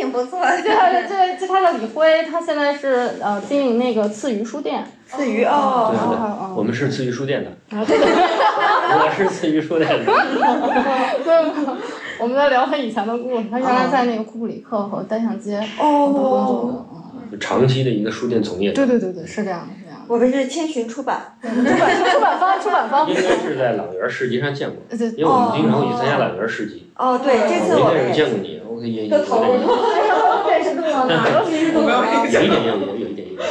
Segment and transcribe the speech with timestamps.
[0.00, 0.62] 挺不错的。
[0.62, 0.72] 对，
[1.06, 4.82] 这这这他叫李辉，他现在是呃经营那个次鱼书店。
[5.06, 10.04] 次鱼哦，好对对对，我们是次 鱼书店的，啊 对对我是次鱼书店的。
[10.06, 11.74] 对，
[12.18, 13.44] 我们在聊他以前的故事。
[13.50, 16.78] 他原来在那个库布里克和单向街哦都工作的。
[16.92, 16.96] 嗯
[17.38, 19.79] 长期的一个书店从业者，对对对对，是这样的，是这样的。
[20.10, 21.20] 我们是千寻出版。
[21.40, 21.60] 出版
[22.10, 23.14] 出版方，出版方应。
[23.14, 26.90] 该是在朗园市集上见过，对因为我们经常会去参加朗园市集。
[26.96, 30.14] 哦，对，这次我应该见过你，我可以也有都 投入一哎呀，
[30.50, 31.86] 认识度了，哪个平时都有。
[31.86, 33.46] 点，有一点，有有有一点，有一点。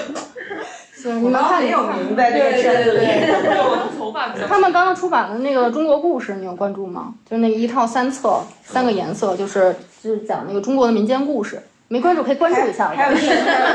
[1.23, 3.87] 你们看很有名的这个事儿。
[3.97, 4.13] 头
[4.45, 7.13] 他们刚刚出版的那个《中国故事》，你有关注吗？
[7.29, 9.73] 就是那一套三册，三个颜色，就是
[10.03, 11.61] 就是讲那个中国的民间故事。
[11.91, 12.89] 没关注可以关注一下。
[12.89, 13.29] 还有寻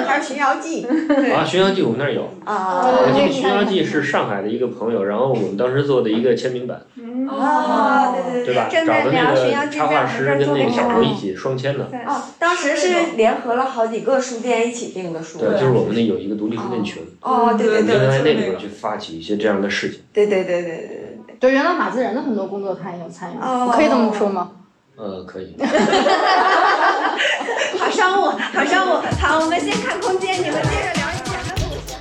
[0.06, 0.86] 还有寻瑶记
[1.34, 6.80] 啊，《寻游记》我们那儿有，啊我记得《寻瑶记》是上海的一个朋友，然后我们当时做的一个签名版，
[7.28, 8.68] 哦，对对吧？
[8.70, 15.40] 正找的那在聊寻瑶记，个插画师跟那个小朋一起双签的，哦，当时是联合了好几个书店一起订的书。
[15.40, 20.02] 对，就是我们那有一个独立书店群，哦，对对对对就在那对，里边去发起一些这样的事情。
[20.12, 21.18] 对对对对对对。
[21.40, 24.52] 对，原来马自然的很多工作他也有参与，哦我可以这么说吗？
[24.96, 25.56] 呃，可以。
[28.04, 29.00] 好商务，好商务。
[29.18, 31.96] 好，我们先看空间，你们接着聊以前的故事。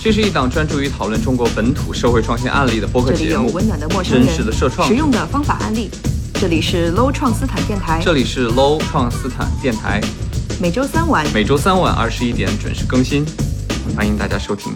[0.00, 3.48] 这是一档专注于讨论中国本土社会创新案例的播客这里节目。
[3.48, 5.90] 有温暖的陌生人真，实的社创实用的方法案例。
[6.34, 10.00] 这里是 Low 创斯坦电台，这里是 Low 创斯坦电台，
[10.62, 13.26] 每周三晚每周三晚二十一点准时更新，
[13.96, 14.72] 欢迎大家收听。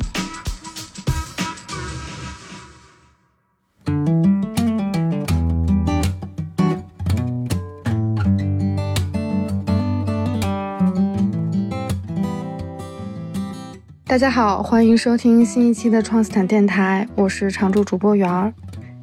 [14.14, 18.54] 大家好，欢迎收听新一期的创斯坦电台，我是常驻主播圆儿。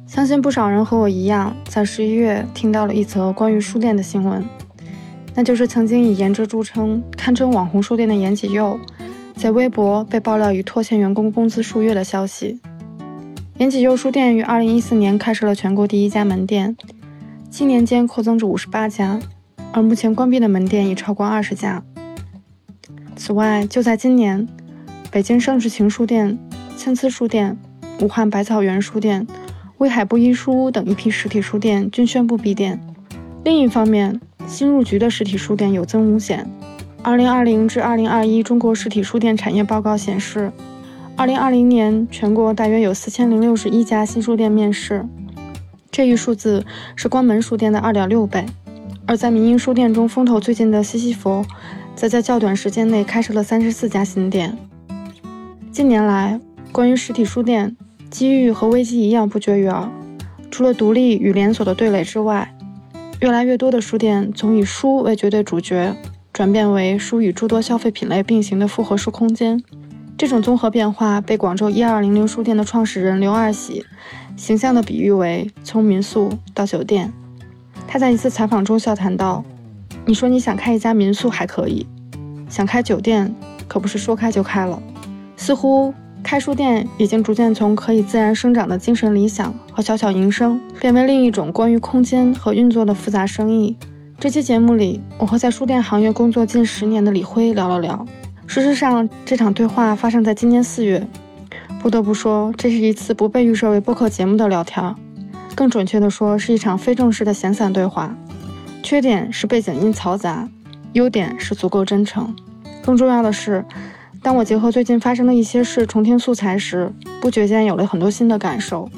[0.06, 4.42] 相信不少人和我一样，在十一月听到了一则关于书店的新闻，
[5.34, 8.80] 那就是曾经以颜值著称、堪称网红书店的延吉佑，
[9.36, 12.58] 在微博被爆料已拖欠员工工资数月的消息。
[13.58, 16.74] 延吉佑书店于2014年开设了全国第一家门店，
[17.50, 19.20] 七年间扩增至五十八家，
[19.72, 21.82] 而目前关闭的门店已超过二十家。
[23.14, 24.48] 此外，就在今年，
[25.12, 26.38] 北京盛世情书店、
[26.74, 27.58] 千姿书店、
[28.00, 29.26] 武汉百草园书店、
[29.76, 32.80] 威海布衣书屋等一批实体书店均宣布闭店。
[33.44, 36.50] 另一方面，新入局的实体书店有增无减。
[37.04, 40.50] 2020至2021中国实体书店产业报告显示
[41.18, 45.04] ，2020年全国大约有4061家新书店面世，
[45.90, 46.64] 这一数字
[46.96, 48.46] 是关门书店的2.6倍。
[49.04, 51.44] 而在民营书店中风头最近的西西弗，
[51.94, 54.56] 则在较短时间内开设了34家新店。
[55.72, 56.38] 近年来，
[56.70, 57.74] 关于实体书店，
[58.10, 59.90] 机遇和危机一样不绝于耳。
[60.50, 62.54] 除了独立与连锁的对垒之外，
[63.20, 65.96] 越来越多的书店从以书为绝对主角，
[66.30, 69.62] 转变为书与诸多消费品类并行的复合式空间。
[70.18, 73.86] 这种综合变化被广州一二零零书店的创始人刘二喜
[74.36, 77.10] 形象地比喻为从民宿到酒店。
[77.88, 79.42] 他在一次采访中笑谈道
[80.04, 81.86] ：“你说你想开一家民宿还可以，
[82.50, 83.34] 想开酒店
[83.66, 84.78] 可不是说开就开了。
[85.42, 85.92] 似乎
[86.22, 93.76] 开书店已经逐渐从可以自然生长的精神理想和小小营生，变为另一种关于空间和运作的复杂生意。
[94.20, 98.06] 这期节目里，我和在书店行业工作近十年的李辉聊了聊。
[98.46, 101.04] 事实上，这场对话发生在今年四月。
[101.80, 104.94] 不得不说，这是一次不被预设为播客节目的聊天，
[105.56, 108.16] 更准确地说，是一场非正式的闲散对话。
[108.80, 110.48] 缺点是背景音嘈杂，
[110.92, 112.32] 优点是足够真诚。
[112.84, 113.64] 更重要的是，
[114.22, 118.88] 当我结合最近发生的一些事重听素材时，不觉间有了很多新的感受。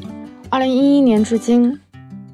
[0.51, 1.81] 二零一一年至今，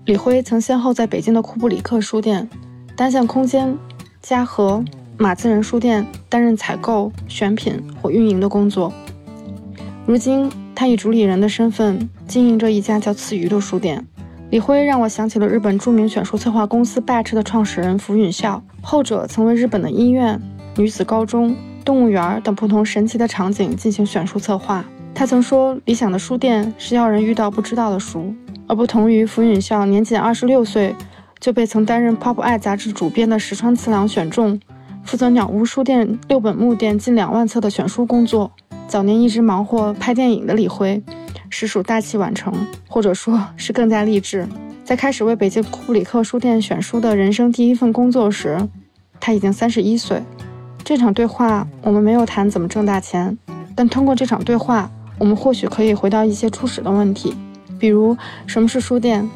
[0.06, 2.50] 李辉曾先后在北京的库布里克书店、
[2.96, 3.78] 单向空间、
[4.20, 4.84] 嘉禾、
[5.16, 8.92] 马自仁书店担任采购、选品或运营的工作。
[10.04, 14.04] 如今，他以主理人的身份经营着一家叫次鱼的书店。
[14.50, 20.42] 李辉让我想起了日本著名选书策划公司 Batch 的创始人福允孝，后者曾为日本的医院、
[20.76, 21.54] 女子高中、
[21.90, 24.84] 动物园等不同神奇的场景进行选书策划。
[25.12, 28.32] 他曾说，理想的书店是要人遇到不知道的书，
[28.68, 30.94] 而不同于福允孝年仅二十六岁
[31.40, 34.60] 就被曾担任《POP!i》杂志主编的石川次郎选中，
[35.02, 38.52] 负责鸟屋书店六本木店近两万册的选书工作。
[38.86, 41.02] 早年一直忙活拍电影的李辉，
[41.48, 42.54] 实属大器晚成，
[42.86, 44.46] 或者说是更加励志。
[44.84, 48.68] 在开始为北京库布里克书店选书的人生第一份工作时，
[49.18, 50.22] 他已经三十一岁。
[50.90, 53.38] 这场对话我们没有谈怎么挣大钱，
[53.76, 57.32] 但通过这场对话，我们或许可以回到一些初始的问题，
[57.78, 59.30] 比如什么是书店？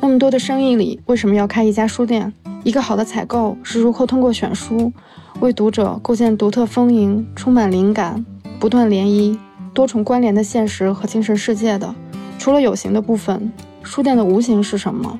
[0.00, 2.32] 那么多的生意里，为什么要开一家书店？
[2.64, 4.92] 一个好的采购是如何通过选书，
[5.38, 8.26] 为读者构建独特丰盈、充满灵感、
[8.58, 9.38] 不断涟漪、
[9.72, 11.94] 多重关联的现实和精神世界的？
[12.36, 13.52] 除了有形的部分，
[13.84, 15.16] 书店的无形是什么？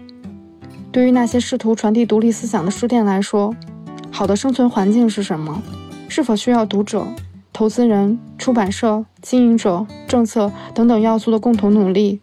[0.91, 3.55] 对于那些试图传递独立思想的书店来说，
[4.17, 5.63] 好的生存环境是什么？
[6.09, 7.07] 是否需要读者、
[7.53, 12.23] 投资人、出版社、经营者、政策等等要素的共同努力？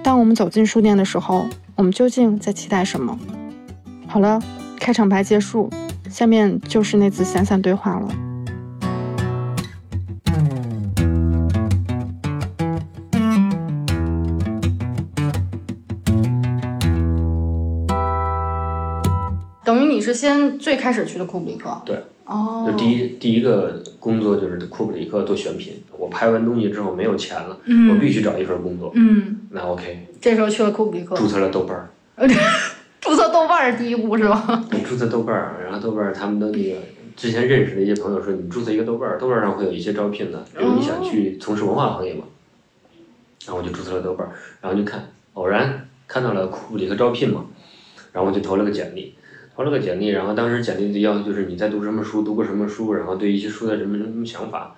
[0.00, 1.44] 当我们走进书店的时候，
[1.74, 3.18] 我们究竟在期待什么？
[4.06, 4.40] 好了，
[4.78, 5.68] 开场白结束，
[6.08, 8.08] 下面就是那次闲散对话了。
[20.08, 25.82] 是先最开始去的库布里克，对，哦，就第一第一个工作就是库布里克做选品。
[25.98, 28.90] 我拍完东西之后没有钱了，嗯我必须找一份工作。
[28.94, 31.90] 嗯，那 OK，这时候去了库布里克，注册了豆瓣儿，
[33.00, 34.64] 注册豆瓣儿是第一步是吧？
[34.72, 36.76] 你注册豆瓣儿，然后豆瓣儿他们的那个
[37.16, 42.24] 之前认识的一些朋友说，你注册一个豆瓣儿，豆瓣儿上会有一些招聘的，比如你想去从事文化行业嘛，
[43.46, 47.44] 然后我就注册了豆瓣儿，然后就看，偶然看到了库布里克招聘嘛，
[48.12, 49.14] 然后我就投了个简历，
[49.58, 54.76] 投了个简历，然后当时简历的要求就是你在读什么书，读过什么书，然后对一些书的什么什么想法。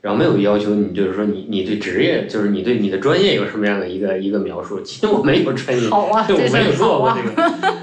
[0.00, 4.80] 然后没有要求你，就是说你你对职业，就是你对你的专业有什么样的一个一个描述？
[4.80, 7.22] 其实我没有专业，好啊，对，我没有做过这。
[7.22, 7.74] 个。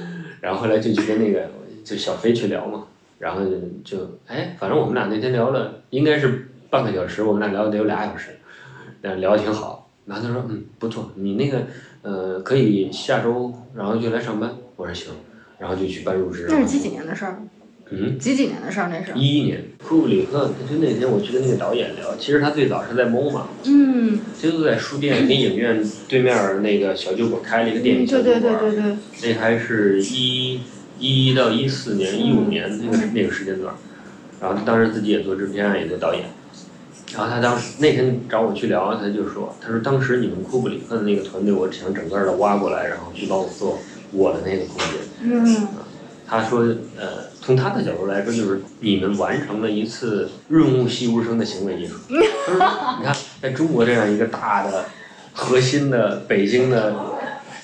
[0.41, 1.51] 然后后来就去跟那个
[1.83, 2.85] 就小飞去聊嘛，
[3.19, 3.51] 然后就
[3.83, 8.31] 就哎，反正我们俩那天聊了，应该是半个小时，我们俩聊了得有俩小时，
[9.03, 9.87] 聊聊得挺好。
[10.07, 11.67] 然后他说嗯不错，你那个
[12.01, 14.49] 呃可以下周然后就来上班。
[14.75, 15.13] 我说行，
[15.59, 16.47] 然后就去办入职。
[16.49, 17.41] 那是几几年的事儿？
[17.91, 18.89] 嗯，几几年的事儿？
[18.89, 19.11] 那是？
[19.19, 28.59] 一一年，库布里克就那天我去跟那个导演聊，其实他最早是在 MoMA，嗯，就在书店跟影院对面那个小酒馆开了一个电影小对酒馆。
[28.59, 30.59] 对对对对，那还是一
[30.99, 33.73] 一到一四年、一五年那个那个时间段，
[34.39, 36.25] 然后他当时自己也做制片，也做导演，
[37.13, 43.79] 然后他当时那天找我去聊，他就说，他说当时你们库布里克的那个团队，我想整个的挖过来，然后去帮我做
[44.11, 44.97] 我的那个空间。
[45.21, 45.67] 嗯
[46.31, 46.59] 他说，
[46.95, 51.95] 呃，从他的角度来说，就是你们完成了一次润物细无声的行为艺术。
[52.45, 54.85] 他说，你看，在中国这样一个大的、
[55.33, 56.93] 核心的北京的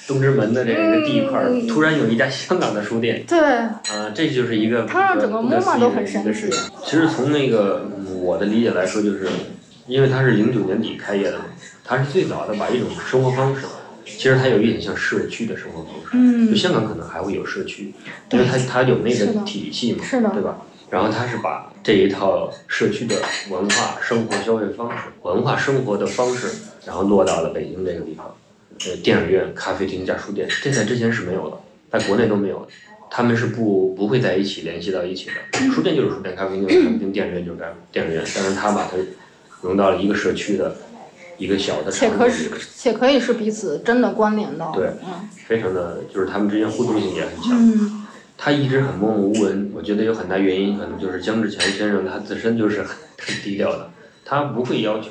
[0.08, 6.60] 东直门的这个地块儿，突然有一家香港的书店，对，啊、这就是一个它让整个不可 MoMA 思议都很的一个神奇事情。
[6.84, 9.28] 其实从那个嗯我的理解来说，就是
[9.86, 11.46] 因为他是零九年底开业的嘛，
[11.84, 13.62] 他是最早的把一种生活方式，
[14.06, 16.10] 其实它有一点像社区的生活方式。
[16.14, 17.94] 嗯就香港可能还会有社区，
[18.32, 20.62] 因为它它有那个体系嘛，是的对吧？
[20.90, 23.16] 然后它是把这一套社区的
[23.50, 26.48] 文化、生活、消费方式、文化生活的方式，
[26.86, 28.34] 然后落到了北京这个地方。
[28.86, 31.58] 呃，电影院、咖啡厅加书店，这在之前是没有的，
[31.92, 32.68] 在国内都没有的。
[33.10, 35.72] 他们是不不会在一起联系到一起的。
[35.72, 37.60] 书店就是书店，咖啡厅就是咖啡厅，电影院就是
[37.92, 38.98] 电影院，但是他把它
[39.62, 40.76] 融到了一个社区的
[41.38, 44.70] 一个小的且可以场景里，且可以是彼此真的关联的。
[44.74, 47.52] 对嗯非常的就是他们之间互动性也很强。
[47.58, 48.02] 嗯
[48.38, 52.88] 他一直很默默无闻，我觉得有很大原因，可能就是姜志强先生他自身就是很
[53.18, 53.90] 很低调的，
[54.26, 55.10] 他不会要求，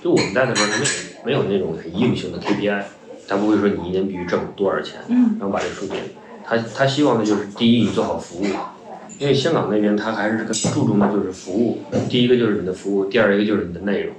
[0.00, 0.78] 就我们在的时候，他
[1.26, 2.82] 没有没有那种很硬性的 KPI，
[3.26, 5.94] 他不会说你一年必须挣多少钱，嗯然后把这数据，
[6.44, 8.46] 他他希望的就是第一你做好服务，
[9.18, 14.14] 因为香港那边他还是更注重的就是服务，第一个就是你的服务，第二一个就是你的内容，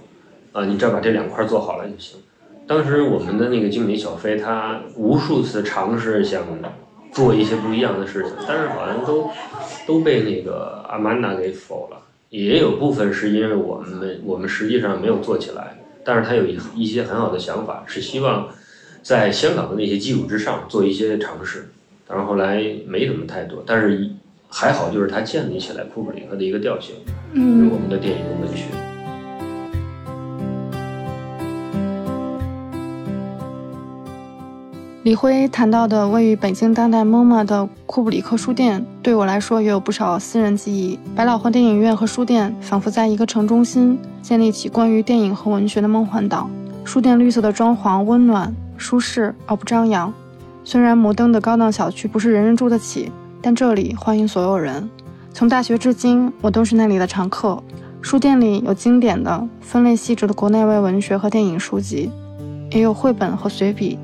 [0.55, 2.17] 啊，你只要把这两块做好了就行。
[2.65, 6.43] 当时我们的那个经理小飞，他无数次尝试想
[7.12, 9.29] 做一些不一样的事情，但是好像都
[9.85, 11.97] 都被那个阿曼达给否了。
[12.29, 18.47] 也有部分是因为我们我们实际上没有做起来，但是他有一一些很好的想法，是希望
[19.03, 21.67] 在香港的那些基础之上做一些尝试。
[22.07, 24.09] 但是后来没怎么太多，但是
[24.47, 26.95] 还好，就是他建立起来库布里克的一个调性，
[27.33, 28.63] 就是我嗯们的电影的文学。
[35.05, 40.97] 李辉谈到的位于北京当代 MoMA 的库布里克书店，对我来说也有不少私人记忆。
[41.15, 46.50] 百老汇电影院和书店仿佛在一个城中心建立起关于电影和文学的梦幻岛。
[46.83, 50.12] 书店绿色的装潢温暖舒适而不张扬。
[50.63, 53.12] 虽然摩登的高档小区不是人人住得起，
[53.43, 54.89] 但这里欢迎所有人。
[55.31, 57.62] 从大学至今，我都是那里的常客。
[58.01, 62.09] 书店里有经典的、分类细致的国内外文学和电影书籍，
[62.71, 64.00] 也有绘本和随笔。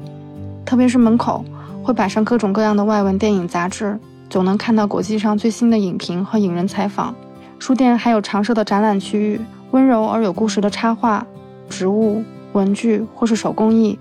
[0.66, 1.44] 特别是门口
[1.84, 4.00] 会摆上各种各样的外文电影杂志，
[4.30, 7.14] 总能看到国际上最新的影评和影人采访。
[7.60, 9.42] 书店还有常设的展览区域，
[9.72, 11.26] 温柔而有故事的插画、
[11.70, 14.00] 植物、文具或是手工艺。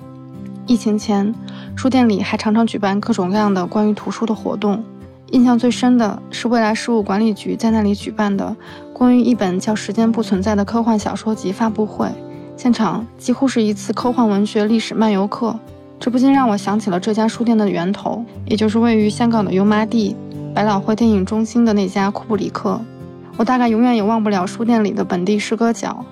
[0.66, 1.34] 疫情前，
[1.74, 4.82] 书店里还常常举办各种各样的关于图书的活动。
[5.32, 8.56] 印象最深的是未来事务管理局在那里举办的
[8.92, 12.08] 关于一本叫《时间不存在》的科幻小说集发布会，
[12.56, 15.58] 现场几乎是一次科幻文学历史漫游课。
[16.00, 20.16] 这不禁让我想起了这家书店的源头，也就是位于香港的油麻地
[20.54, 22.80] 百老汇电影中心的那家库布里克。
[23.36, 26.02] 我大概永远也忘不了书店里的本地诗歌角，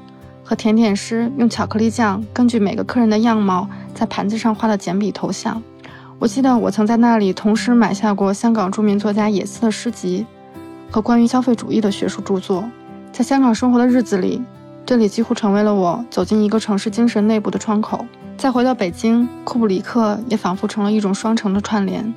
[0.45, 5.62] 和甜点师用巧克力酱根据每个客人的样貌在盘子上画的简笔头像。
[6.18, 10.26] 我记得我曾在那里同时买下过香港著名作家野思的诗集，
[10.90, 12.62] 和关于消费主义的学术著作。
[13.11, 14.42] 在香港生活的日子里，
[14.88, 18.07] 这里几乎成为了我走进一个城市精神内部的窗口。
[18.38, 22.14] 再回到北京，库布里克也仿佛成了一种双城的串联。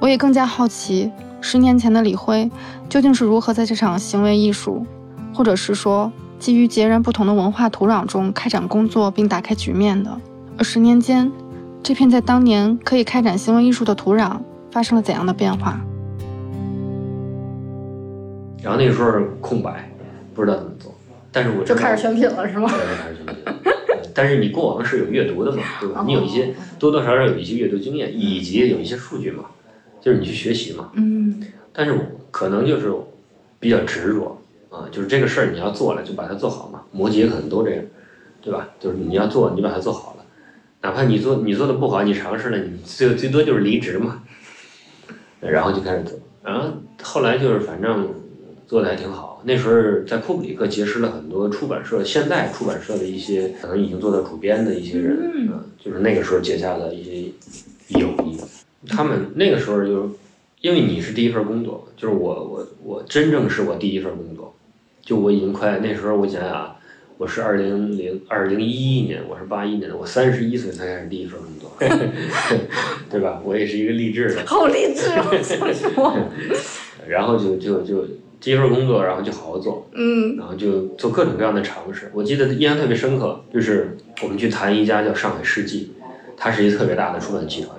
[0.00, 2.50] 我也更加好奇，十年前的李辉
[2.88, 4.84] 究竟是如何在这场行为艺术，
[5.32, 6.10] 或者是说
[6.40, 10.10] 基于截然不同的文化土壤中开展工作并打开局面的。
[10.58, 11.30] 而十年间，
[11.84, 14.40] 这片在当年可以开展行为艺术的土壤
[14.72, 15.80] 发生了怎样的变化？
[18.60, 19.88] 然后那个时候空白，
[20.34, 20.72] 不知道怎么，
[21.38, 22.68] 但是我就开始选品了，是吗？
[22.68, 23.36] 对，开始选品。
[24.12, 26.02] 但是你过往是有阅读的嘛，对吧？
[26.04, 29.44] 你有一些多多少少有一些阅读经验，以及有一些数据嘛，
[30.00, 30.90] 就是你去学习嘛。
[30.94, 31.40] 嗯。
[31.72, 31.94] 但是
[32.32, 32.92] 可能就是
[33.60, 36.82] 比较执着啊，就是这个事儿你要做了就把它做好嘛。
[36.90, 37.84] 摩羯可能都这样，
[38.42, 38.68] 对吧？
[38.80, 40.24] 就是你要做，你把它做好了，
[40.82, 44.22] 哪怕你做你做的不好，你尝试了，你最最多就是离职嘛。
[45.40, 46.68] 然后就开始做，然后
[47.00, 48.08] 后来就是反正
[48.66, 49.27] 做的还挺好。
[49.44, 57.32] 那时候在库布里克结识了很多出版社、现代出版社的一些可能已经做到主编的一些人，嗯，就是那个时候结下的一些
[57.98, 58.36] 友谊。
[58.88, 60.10] 他们那个时候就，
[60.60, 64.54] 因为你是第一份工作，就是我我我真正是我第一份工作，
[65.02, 66.76] 就我已经快那时候我想想啊，
[67.16, 71.72] 我是二零零二零一一年，我是八一年的，我三十一岁才开始第一份工作，
[73.10, 73.40] 对吧？
[73.44, 75.42] 我也是一个励志的，好励志哦，
[75.94, 76.16] 说。
[77.08, 78.04] 然后就就就。
[78.40, 82.10] 第一份工作，然后就好好做，嗯，然后就做各种各样的尝试。
[82.14, 85.92] 我记得印象特别深刻，就是我们去谈一家叫上海世纪，
[86.36, 87.76] 它是一个特别大的出版集团，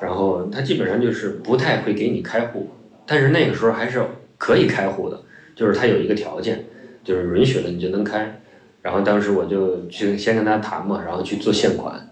[0.00, 2.70] 然后它基本上就是不太会给你开户，
[3.04, 4.02] 但是那个时候还是
[4.36, 5.20] 可以开户的，
[5.56, 6.64] 就是它有一个条件，
[7.02, 8.40] 就是允许了你就能开。
[8.80, 12.08] 然后当时我就去先跟他谈嘛，然后去做现款，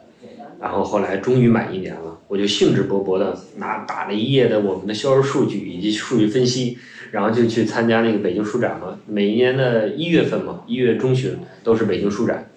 [0.61, 6.79] 然后后来终于满一年了，我就兴致勃勃的拿打了一页的我们的销售数据以及数据分析。
[7.13, 12.51] 然后就去参加那个北京书展嘛，每一年的一月份嘛，一月中旬都是北京书展。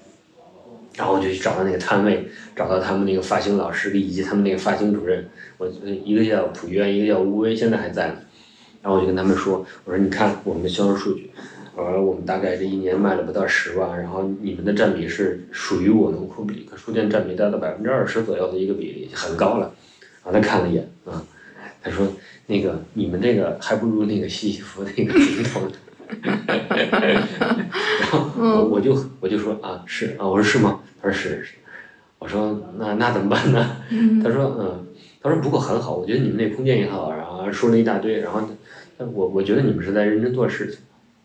[0.98, 5.30] 然后我就去找到那个摊位，找到他们那个发型老师以及他们那个发型主任，
[5.60, 5.72] 我
[6.04, 8.16] 一个叫蒲渊，一个叫吴威，现在还在呢。
[8.82, 11.30] 然后我就跟他们说，我说你看我们的销售数据，
[11.80, 19.74] 我说我们大概这一年卖了不到十万，然后你们的占比是属于我们库布里克书店占比达到百分之二十左右的一个比例，很高了。
[20.24, 21.24] 然后他看了一眼，啊，
[21.82, 22.08] 他说。
[22.52, 25.74] 那个你们这个还不如那个西西弗那个名头呢，
[28.02, 30.80] 然后我我就我就说啊是啊我说是吗？
[31.00, 31.54] 他说是是，
[32.18, 33.78] 我说那那怎么办呢？
[34.24, 34.84] 他说嗯，
[35.22, 38.42] 他说不过很好，我觉得你们那空间也好，然后说了一大堆，然后
[38.98, 40.80] 我我觉得你们是在认真做事情，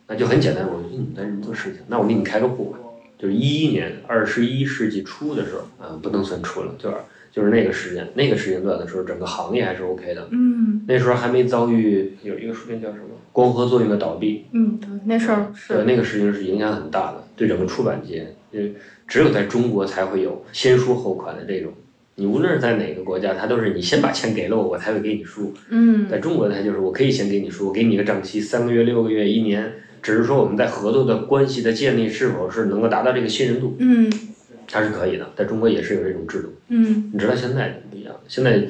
[0.09, 2.79] 那就很简单，我觉得你们在认真做事情，那我给你开个户吧，
[3.19, 6.97] 就是一一年二十一世纪初的时候，啊不能算初了，就是。
[7.35, 10.29] 就是那个时间，那个时间段的时候，整个行业还是 OK 的。
[10.31, 14.45] 嗯，那时候还没遭遇有一个书店叫什么光合作用的倒闭。
[14.53, 15.75] 嗯，对，那时候是。
[15.75, 18.73] 对，那个事情是影响很大的，对整个出版界，因为
[19.09, 21.73] 只有在中国才会有先书后款的这种。
[22.15, 25.53] 你无论是在哪个国家，它都是你先把钱给了我，我才会给你书。
[25.71, 29.73] 嗯，在中国它就是我可以先给你书，我给你一个账期，三个月、六个月、一年，
[30.05, 33.75] 只是说我们在合作的关系的建立是否是能够达到这个信任度。
[33.81, 34.09] 嗯。
[34.67, 36.55] 它是可以的，在中国也是有这种制度。
[36.69, 38.67] 嗯，你知道现在不一样，现在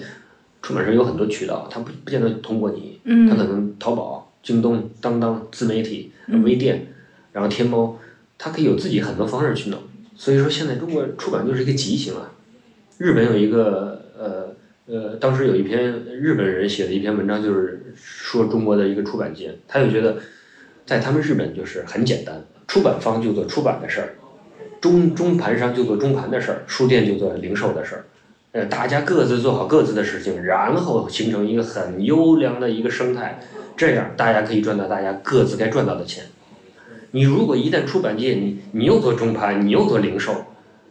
[0.60, 6.10] 出版社有很多渠道，它不不见得通过你，嗯，它可能淘宝、京东、当当、自媒体、
[6.42, 6.88] 微店，
[7.32, 7.96] 然后天猫，
[8.36, 9.78] 它可以有自己很多方式去弄。
[10.16, 12.32] 所以说，现在中国出版就是一个畸形啊。
[12.98, 20.16] 日本有一个呃呃，当时有一篇日本人写的一篇文章，就是说中国的一个出版界，他就觉得
[20.86, 24.14] 在他们日本就是很简单，出版方就做出版的事儿。
[24.80, 28.04] 中中盘商就做中盘的事儿，书店就做零售的事儿，
[28.52, 33.40] 呃，大家各自做好各自的事情，然后形成一个很优良的一个生态，
[33.76, 36.24] 这样大家可以赚到大家各自该赚到的钱。
[37.12, 40.44] 你如果一旦出版界你你又做中盘，你又做零售，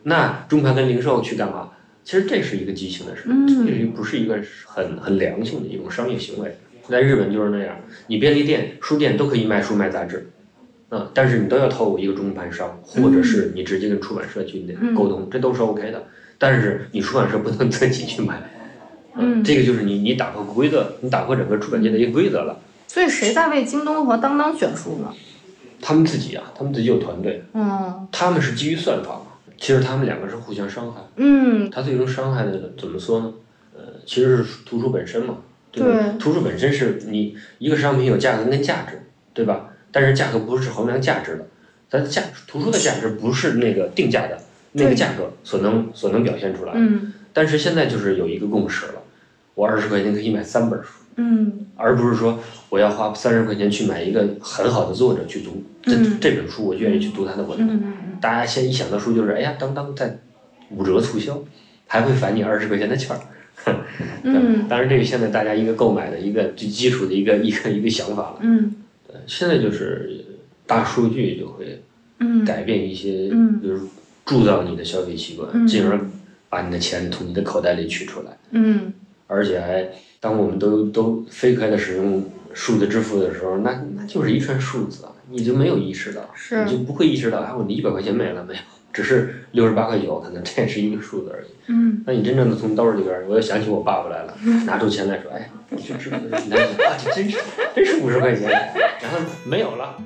[0.04, 1.70] 那中盘跟零售去干嘛？
[2.04, 6.58] 其实这是一个畸形的事，这不是一个很很良性的一种商业行为。
[6.90, 7.76] 在日本就是那样，
[8.08, 10.30] 你便利店、书店都可以卖书卖杂志。
[10.90, 16.04] 嗯，但是你都要透过一个中盘商，或者是你直接跟出版社去嗯沟通，这都是 OK 的。
[16.38, 18.42] 但是你出版社不能 自己去买，
[19.16, 22.60] 嗯这个就是你你打破规则，你打破整个出版界的一个规则了。
[22.88, 25.12] 所以谁在为京东和当当选书呢？
[25.82, 29.26] 他们自己啊，他们自己有团队，嗯他们是基于算法嘛，
[29.58, 31.02] 其实他们两个是互相伤害。
[31.16, 33.34] 嗯他最终伤害的怎么说呢？
[33.76, 35.38] 呃，其实是图书本身嘛，
[35.74, 35.90] 对吧？
[36.12, 39.02] 对图书本身是你一个商品有价格跟价值，
[39.34, 39.72] 对吧？
[39.92, 41.48] 但是价格不是衡量价值的，
[41.90, 44.40] 它的价图书的价值不是那个定价的
[44.72, 46.74] 那个价格所能所能表现出来。
[46.76, 49.02] 嗯但是现在就是有一个共识了，
[49.56, 52.40] 我二十块钱可以买三本书，嗯而不是说
[52.70, 57.58] 我要花三十块钱去买一个很好的作者去读这、嗯这本书，我愿意去读他的文。
[57.60, 60.18] 嗯大家先一想到书就是，哎呀，当当在
[60.70, 61.44] 五折促销，
[61.88, 63.20] 还会返你二十块钱的券儿。
[64.24, 64.68] 嗯。
[64.68, 68.40] 当然这个现在大家一个购买的一个最基础的一个一个一个想法了。
[68.42, 68.76] 嗯。
[69.08, 70.26] 对现在就是
[70.66, 71.82] 大数据就会
[72.20, 72.44] 嗯。
[72.46, 73.62] 改变一些，嗯。
[73.62, 73.82] 就是
[74.26, 75.68] 铸造你的消费习惯，嗯。
[75.68, 76.00] 进而
[76.50, 78.94] 把你的钱从你的口袋里取出来，嗯。
[79.28, 79.90] 而且还
[80.20, 86.64] 当我们都都飞快的使用数字支付的时候，那那就是一串数字啊，你就没有意识到，是。
[86.66, 88.60] 你就不会意识到，啊，我的一百块钱没了没有，
[88.94, 91.48] 只是六十八块九，可能这也是一个数字而已。
[91.66, 97.40] 嗯那你真正的从兜里边，我又想起我爸爸来了，拿出钱来说，哎，你去支付，你拿钱，啊，这真是
[97.76, 98.50] 真是五十块钱，
[99.02, 99.98] 然后没有了。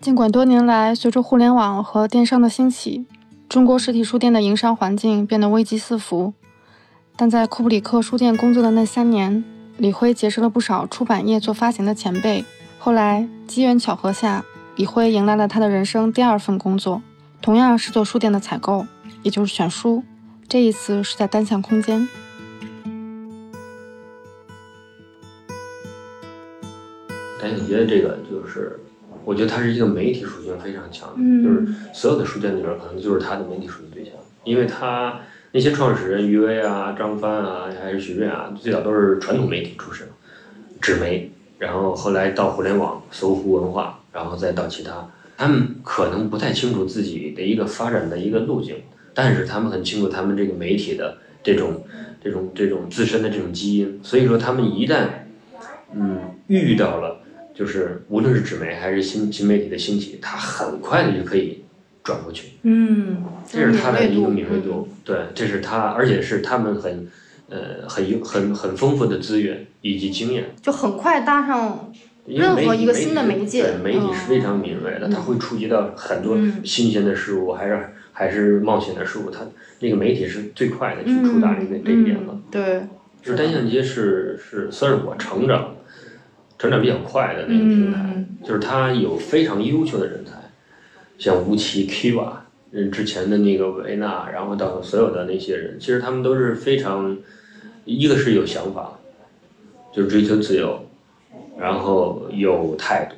[0.00, 3.06] 尽管多年来，随着互联网和电商的兴起，
[3.48, 6.34] 中国实体书店的营商环境变得危机四伏，
[7.16, 9.42] 但在库布里克书店工作的那三年，
[9.78, 12.44] 李辉结识了不少出版业做发行的前辈。
[12.84, 17.00] 后来机缘巧合下，李辉迎来了他的人生第二份工作，
[17.40, 18.84] 同样是做书店的采购，
[19.22, 20.02] 也就是选书。
[20.48, 22.08] 这一次是在单向空间。
[27.40, 28.80] 哎，你觉得这个就是，
[29.24, 35.20] 我觉得它是一个媒体属性非常强的，嗯就是所有的书店里边可能就是它的媒体属性最强，因为它
[35.52, 40.08] 那些创始人余威啊、张帆啊，还是徐瑞啊，最早都是传统媒体出身，
[40.80, 41.30] 纸媒，
[41.62, 48.74] 然后后来到互联网、搜狐文化，然后再到其他，他们可能不太清楚自己的一个发展的一个路径，
[49.14, 51.84] 但是他们很清楚他们这个媒体的这种
[52.20, 55.06] 这种这种自身的这种基因，所以说他们一旦
[55.94, 57.20] 嗯遇到了。
[57.54, 61.62] 就是无论是纸媒还是新新媒体的兴起，它很快的就可以
[62.02, 64.88] 转过去，嗯，这是他的一个敏敏锐度。
[65.04, 67.06] 对，这是他，而且是他们很
[67.48, 70.54] 呃很有很很丰富的资源以及经验。
[70.60, 71.92] 就很快搭上。
[72.24, 79.40] 任何一个新的媒介对媒体嗯是非常敏锐的，它会触及到很多嗯新鲜的事物，还是还是冒险的事物，它
[79.80, 82.28] 那个媒体是最快的去触达这个这一点了。
[82.28, 82.86] 嗯对，
[83.20, 85.74] 就是单向街是是算是我成长
[86.56, 90.34] 成长比较快的那个平台，嗯就是它有非常优秀的人才，
[91.18, 92.34] 像吴奇、Kiva，
[92.72, 97.16] 嗯，之前的那个维纳，然后到所有的那些人，其实他们都是非常，
[97.84, 98.98] 一个是有想法，
[99.92, 100.86] 就是追求自由，
[101.58, 103.16] 然后有态度，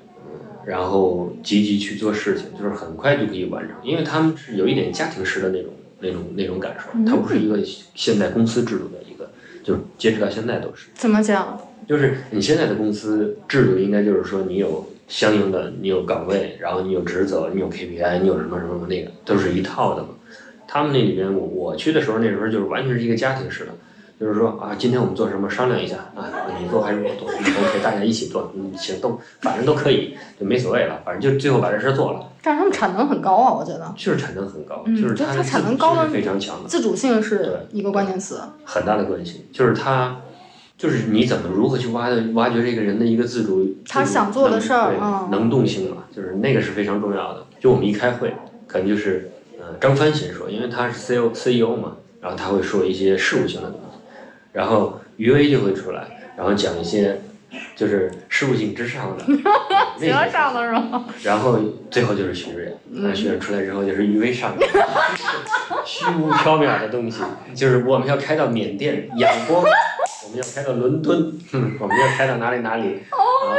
[0.67, 7.63] 然后积极去做事情，就是很快就可以完成，因为他们是有一点家庭式的那种那种那种感受，它不是一个
[7.95, 9.31] 现代公司制度的一个，
[9.63, 10.89] 就是截止到现在都是。
[10.95, 11.61] 怎么讲？
[11.87, 20.09] 就是你现在的公司制度应该就是说你有相应的，你有岗位，然后你有职责，你有 KPI，你有什么什么那个，都是一套的嘛。
[20.67, 23.73] 他们那里边，我我去的时候，那时候就是完全是一个家庭式的，
[24.19, 26.27] 就是说啊，今天我们做什么商量一下啊，
[26.61, 36.69] 你做还是我做嗯，OK，大家一起做，嗯，行，都反正都可以，就没所谓了，反正就最后把这事做了，但是他们产能很高啊，我觉得就是产能很高，嗯就是它的就它产能高非常强的。
[36.69, 38.41] 自主性是一个关键词。
[38.65, 40.17] 很大的关系，就是他，
[40.85, 44.93] 就是你怎么如何去挖的挖掘这个人的一个自主，他想做的事儿
[45.31, 47.47] 能动性嘛，就是那个是非常重要的。
[47.59, 48.35] 就我们一开会，
[48.67, 53.97] 可能就是呃张帆先说，因为他是 C O C E O 嘛，然后他会说一些事务性的东西，
[54.53, 57.19] 然后余威就会出来，然后讲一些
[57.77, 59.25] 就是事务性之上的，
[60.01, 61.07] 那个上的是吗？
[61.23, 61.59] 然后
[61.91, 64.69] 最后就是徐瑞，那徐瑞出来之后就是余威上面，
[65.85, 67.23] 虚无缥缈的东西，
[67.55, 73.55] 就是我们要开到缅甸仰光，我们要开到伦敦，嗯我们要开到哪里哪里， 啊，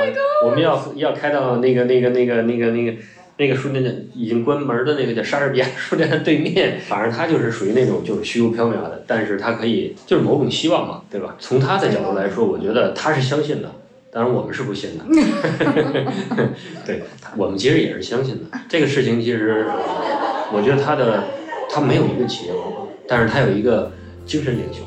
[0.45, 2.93] 我们要要开到那个那个那个那个那个
[3.37, 11.35] 那个书店的已经关门的那个叫莎士比亚书店的对面，反正他就是属于那种就是虚无缥缈的，但是他可以就是某种希望嘛，对吧？
[11.39, 13.69] 从他的角度来说，我觉得他是相信的。
[14.15, 15.03] 当然我们是不信的。
[16.87, 17.03] 对
[17.35, 18.57] 我们其实也是相信的。
[18.69, 19.65] 这个事情其实
[20.53, 21.21] 我觉得他的
[21.69, 23.91] 他没有一个企业文化但是他有一个
[24.25, 24.83] 精神领袖。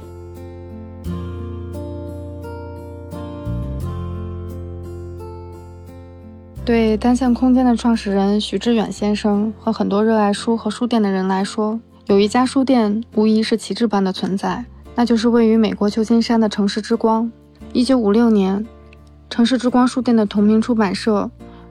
[6.65, 14.65] 对单向空间的创始人许志远先生和很多热爱书和书店的人来说有一家书店无疑是旗帜般的存在
[14.95, 17.31] 那就是位于美国旧金山的城市之光。
[17.75, 18.67] 一九五六年
[19.31, 21.31] 城市之光书店的同名出版社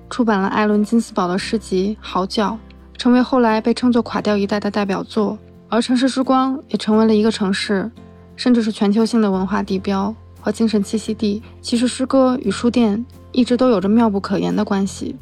[0.10, 2.52] 出版了艾伦金斯堡的诗集《嚎叫》，
[2.98, 5.38] 成为后来被称作“垮掉一代”的代表作。
[5.68, 7.92] 而城市之光也成为了一个城市，
[8.38, 11.44] 甚至是全球性的文化地标和精神栖息地。
[11.62, 15.18] 其实，诗歌与书店一直都有着妙不可言的关系。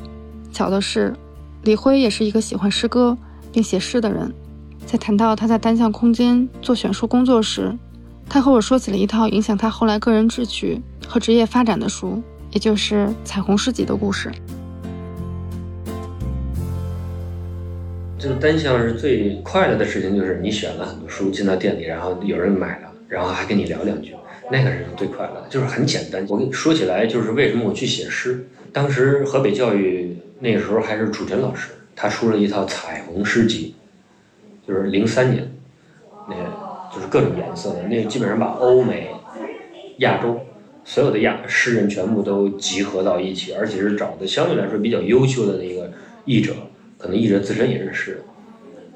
[0.52, 1.16] 巧的是，
[1.64, 3.18] 李辉也是一个喜欢诗歌
[3.52, 4.32] 并写诗的人。
[4.86, 7.76] 在谈到他在单向空间做选书工作时，
[8.30, 14.32] 他和我说起了一套影响他后来个人志趣和职业发展的书，也就是《彩虹诗集》的故事。
[18.18, 24.16] 这个单向是最快乐的事情，就是你选了很多书进到店里，然后有人买了，然后还跟你聊两句，
[24.52, 26.26] 那个是最快乐，就是很简单。
[26.28, 28.48] 我跟你说起来，就是为什么我去写诗。
[28.74, 33.76] 当时河北教育那时候还是楚晨老师，他出了一套彩虹诗集，
[34.68, 35.48] 就是零三年，
[36.28, 36.36] 那
[36.94, 39.12] 就是各种颜色的，那基本上把欧美、
[40.00, 40.40] 亚洲
[40.86, 45.92] 所有的亚诗人全部都集合到一起，而且是找的相对来说比较优秀的那个
[46.24, 46.54] 译者。
[46.98, 48.22] 可能译者自身也是诗人，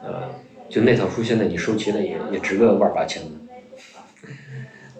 [0.04, 0.30] 呃，
[0.70, 3.30] 就那套书现在你收齐了也也值个万八千的。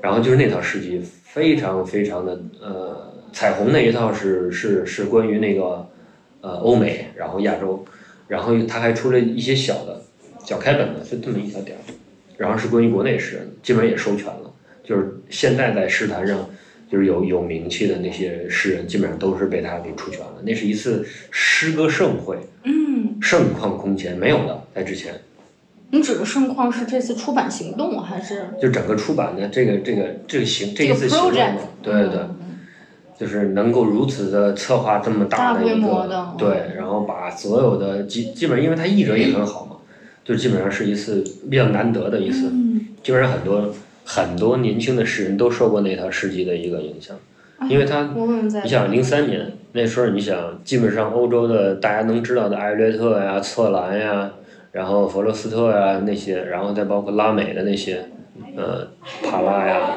[0.02, 5.90] 然后就是那套诗集非常非常的呃，彩虹那一套是是是关于那个
[6.42, 7.84] 呃欧美，然后亚洲，
[8.28, 10.02] 然后他还出了一些小的
[10.44, 11.82] 小开本的，就这么一小点儿，
[12.38, 16.48] 然后是关于国内诗人，基本上也收全了，就是现在在诗坛上。
[16.92, 20.42] 就是有有名气的那些诗人，基本上都是被他给出全了。
[20.44, 25.14] 那是一次诗歌盛会，嗯，盛况空前，没有的在之前。
[25.92, 28.48] 你指的盛况是这次出版行动还是？
[28.60, 31.32] 就整个出版的这个这个这个行这一次行动，
[31.84, 32.22] 对对对，
[33.20, 39.76] 就是能够如此的策划这么大的一个，对，然后把所有的基基本上，因为他译者也很好嘛，
[40.26, 42.52] 就基本上是一次比较难得的一次，
[43.04, 43.72] 基本上很多。
[44.12, 47.16] 很多年轻的诗人都受过那套诗集的一个影响，
[47.70, 48.10] 因为他，
[48.64, 54.32] 你想零三年那时候，你想基本上欧洲的大家能知道的艾略特呀、策兰呀，
[54.72, 58.04] 然后弗罗斯特呀那些，然后再包括拉美的那些，
[58.58, 58.88] 呃，
[59.24, 59.92] 帕拉呀，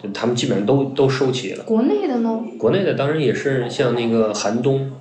[0.00, 1.64] 就他们基本上都都收齐了。
[1.64, 2.40] 国内的呢？
[2.56, 4.92] 国内的当然也是像那个寒冬，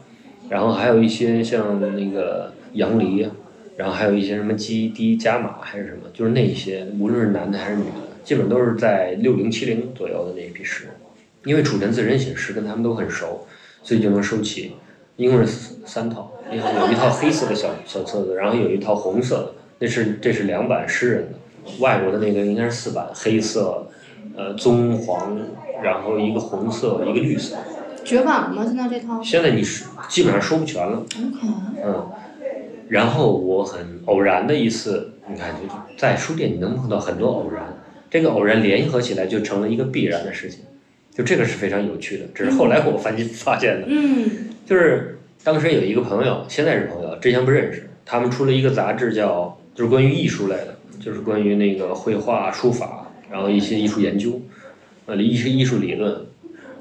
[0.50, 3.30] 然后还有一些像那个杨黎，
[3.78, 8.05] 然后还有一些什么基迪加马还是什么，就是那些，无论是男的还是女的。
[8.26, 10.90] 基本都是在六零七零左右的那一批诗，
[11.46, 13.46] 因为楚臣自身写诗跟他们都很熟，
[13.84, 14.76] 所以就能收齐。
[15.16, 21.38] 一共是三套，有有一套黑色的小小册子，然后有一套红色的，那是这是两版诗人的，
[21.80, 23.88] 外国的那个应该是四版，黑色，
[24.36, 25.40] 呃棕黄，
[25.82, 27.56] 然后一个红色，一个绿色。
[28.04, 28.66] 绝版了吗？
[28.66, 29.24] 现在这套？
[29.24, 31.06] 现在你是基本上收不全了。
[31.18, 32.12] 嗯，
[32.90, 35.62] 然后我很偶然的一次，你看就
[35.98, 37.75] 在书店你能碰到很多偶然。
[38.16, 40.62] 这个偶然联合起来就成了一个必然的事情，
[41.14, 42.24] 就这个是非常有趣的。
[42.34, 44.30] 只是后来我发现发现的，嗯，
[44.66, 47.90] 就是当时有一个朋友，现在是朋友，之前不认识。
[48.06, 54.40] 他们出了一个杂志，叫就是关于艺术类的，就是关于那个绘画、书法，然后一些艺术研究，
[55.08, 56.16] 呃，一些艺术理论。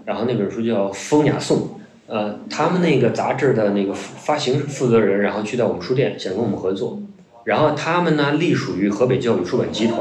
[0.05, 1.59] 然后那本书叫《风雅颂》，
[2.07, 7.03] 呃，他们那个杂志的那个发行负责人，然后去到我们书店，想跟我们合作。
[7.43, 9.99] 然后他们呢，隶属于河北教育出版集团。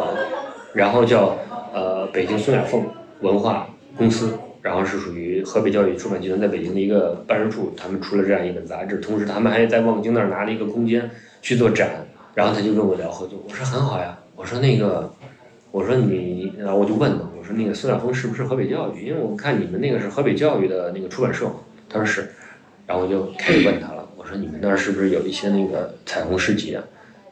[0.74, 1.38] 然后叫
[1.74, 2.84] 呃北京孙雅凤
[3.22, 11.10] 文化公司，然后是属于河北教育出版集团在北京的一个办事处，他们出了这样一本杂志，同时他们还在望京那儿拿了一个空间
[11.42, 15.14] 去做展，然后他就跟我聊合作，我说很好呀，我说那个，
[15.72, 19.08] 我说你，然后我就问他，我说那个孙雅凤是不是河北教育？
[19.08, 21.46] 因为我看你们那个是河北教育的那个出版社，
[21.88, 22.32] 他说是，
[22.88, 26.84] 然后我就开始问他了，我说你们那儿是不是有一些那个彩虹诗集啊？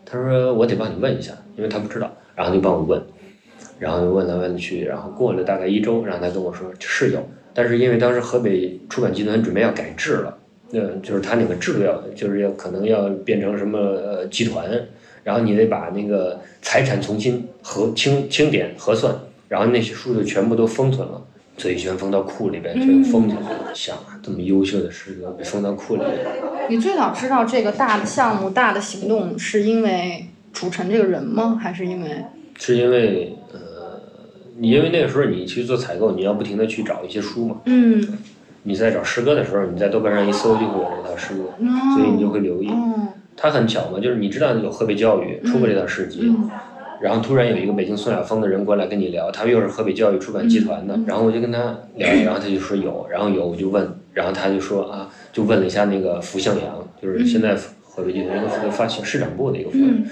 [0.06, 3.02] 他说我得帮你问一下，因为他不知道，然后就帮我问。
[3.82, 10.38] 然后问来问去，然后过了大概一周，然后他跟我说是有，但是因为当时河北出版集团准备要改制了，
[10.70, 14.70] 那就是他那个制度要就是要可能要变成什么呃集团，
[15.24, 19.16] 然后你得把那个财产重新核清清点核算，
[19.50, 21.20] 然后那些书就全部都封存了，
[21.58, 23.72] 所以全封到库里边全封起来了。
[23.74, 26.20] 想啊，这么优秀的诗歌被封到库里边。
[26.70, 31.58] 你最早知道这个大的项目、大的行动，是因为楚晨这个人吗？
[31.60, 32.10] 还是因为？
[32.60, 33.60] 是因为呃。
[34.58, 37.62] 你因为那个时候你去做采购，你要不停的去找一些书嘛。
[37.66, 38.06] 嗯。
[38.64, 41.46] 你在找诗歌的时候，你在豆瓣上一搜就会有这套诗歌，
[41.96, 42.70] 所以你就会留意。
[43.36, 46.32] 它很巧嘛，就是你知道有河北教育出过这套诗集，
[47.02, 60.06] 然后突然有一个北京宋亚峰的人过来跟你聊，他又是河北教育出版集团的，然后我就跟他聊，然后他就说有，然后有我就问，然后他就说啊，就问了一下那个符向阳，就是现在河北集团一个负责发行市场部的一个负责人，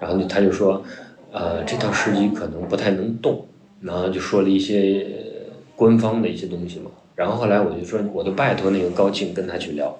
[0.00, 0.82] 然后他就说，
[1.30, 3.46] 呃，这套诗集可能不太能动，
[3.84, 6.90] 然后就说了一些呃官方的一些东西嘛。
[7.14, 9.96] 然后后来我就说，我就拜托那个高庆跟他去聊，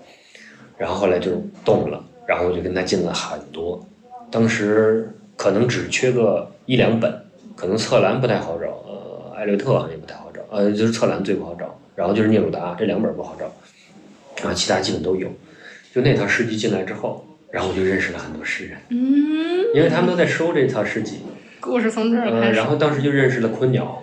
[0.77, 1.31] 然后后来就
[1.65, 3.87] 动了，然后我就跟他进了很多，
[4.31, 7.15] 当时可能只缺个一两本，
[7.55, 13.45] 可能策兰不太好找，呃，艾略特好像也不太好找，呃，就是策兰最不好找，然后就是聂鲁达这两本不好找，
[14.43, 15.29] 然后其他基本都有。
[15.95, 18.99] 就那套诗集进来之后，然后我就认识了很多诗人，嗯，
[19.73, 21.21] 因为他们都在收这套诗集，
[21.65, 22.53] 故事从这儿呃，开始。
[22.53, 24.03] 然后当时就认识了昆鸟、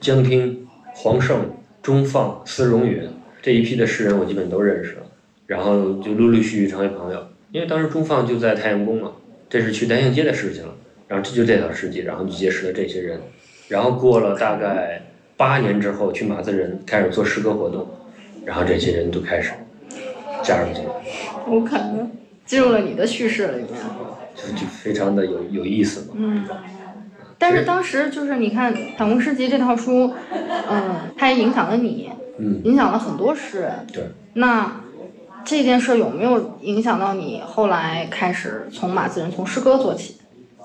[0.00, 1.50] 江汀、黄胜、
[1.82, 3.08] 钟放、司荣允
[3.42, 5.02] 这一批的诗人，我基本都认识了，
[5.48, 7.26] 然后就陆陆续续成为朋友。
[7.50, 9.10] 因为当时钟放就在太阳宫嘛，
[9.50, 10.72] 这是去南阳街的事情了，
[11.08, 13.20] 然后这就这条事迹，然后就结识了这些人，
[13.66, 15.02] 然后过了大概
[15.36, 17.84] 八年之后，去马自仁开始做诗歌活动，
[18.44, 19.50] 然后这些人都开始
[20.44, 20.90] 加入进来，
[21.48, 22.12] 我可能
[22.46, 23.68] 进入了你的叙事里面。
[24.34, 26.14] 就就非常的有有意思嘛。
[26.14, 26.42] 嗯，
[27.42, 30.14] 但是当时就是你看《反攻诗集》这套书，
[30.70, 33.84] 嗯，它也影响了你，嗯，影响了很多诗人。
[33.92, 34.04] 对。
[34.34, 34.80] 那
[35.44, 40.18] 这件事有没有影响到你后来开始从马自然从诗歌做起？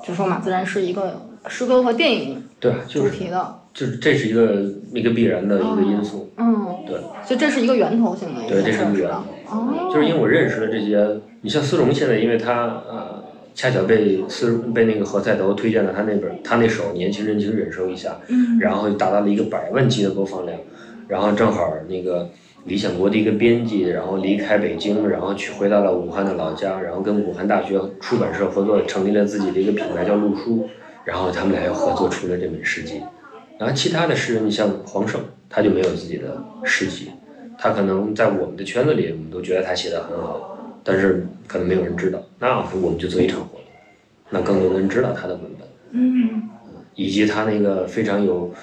[0.05, 4.63] 就说马自然是一个诗歌和电影对，就是主题的，就是这是一个
[4.93, 6.31] 一个必然的一个因素。
[6.37, 9.25] 嗯，对，所以这是一个源头性的一对，这是一个源事儿是吧？
[9.49, 13.23] 哦，就是因为我认识了这些，你像丝绒现在，因为他呃，
[13.57, 20.59] 恰巧被丝被那个何赛头推荐了他那本他那首《年轻人请忍受一下》，嗯然后达到了一个百万级的播放量，
[21.07, 22.29] 然后正好那个
[22.65, 30.69] 理想国的一个编辑，然后离开北京，然后去回到了武汉的老家，然后跟武汉大学出版社合作，成立了自己的一个品牌叫陆书，
[31.03, 33.01] 然后他们俩又合作出了这本诗集。
[33.57, 37.09] 然后其他的诗人，你像黄胜，他就没有自己的诗集，
[37.57, 40.56] 他可能在我们的圈子里，我们都觉得他写的很好，
[40.87, 42.23] 但是可能没有人知道。
[42.39, 43.61] 那我们就做一场活动，
[44.29, 46.43] 那更多的人知道他的文本，嗯
[46.95, 48.53] 以及他那个非常有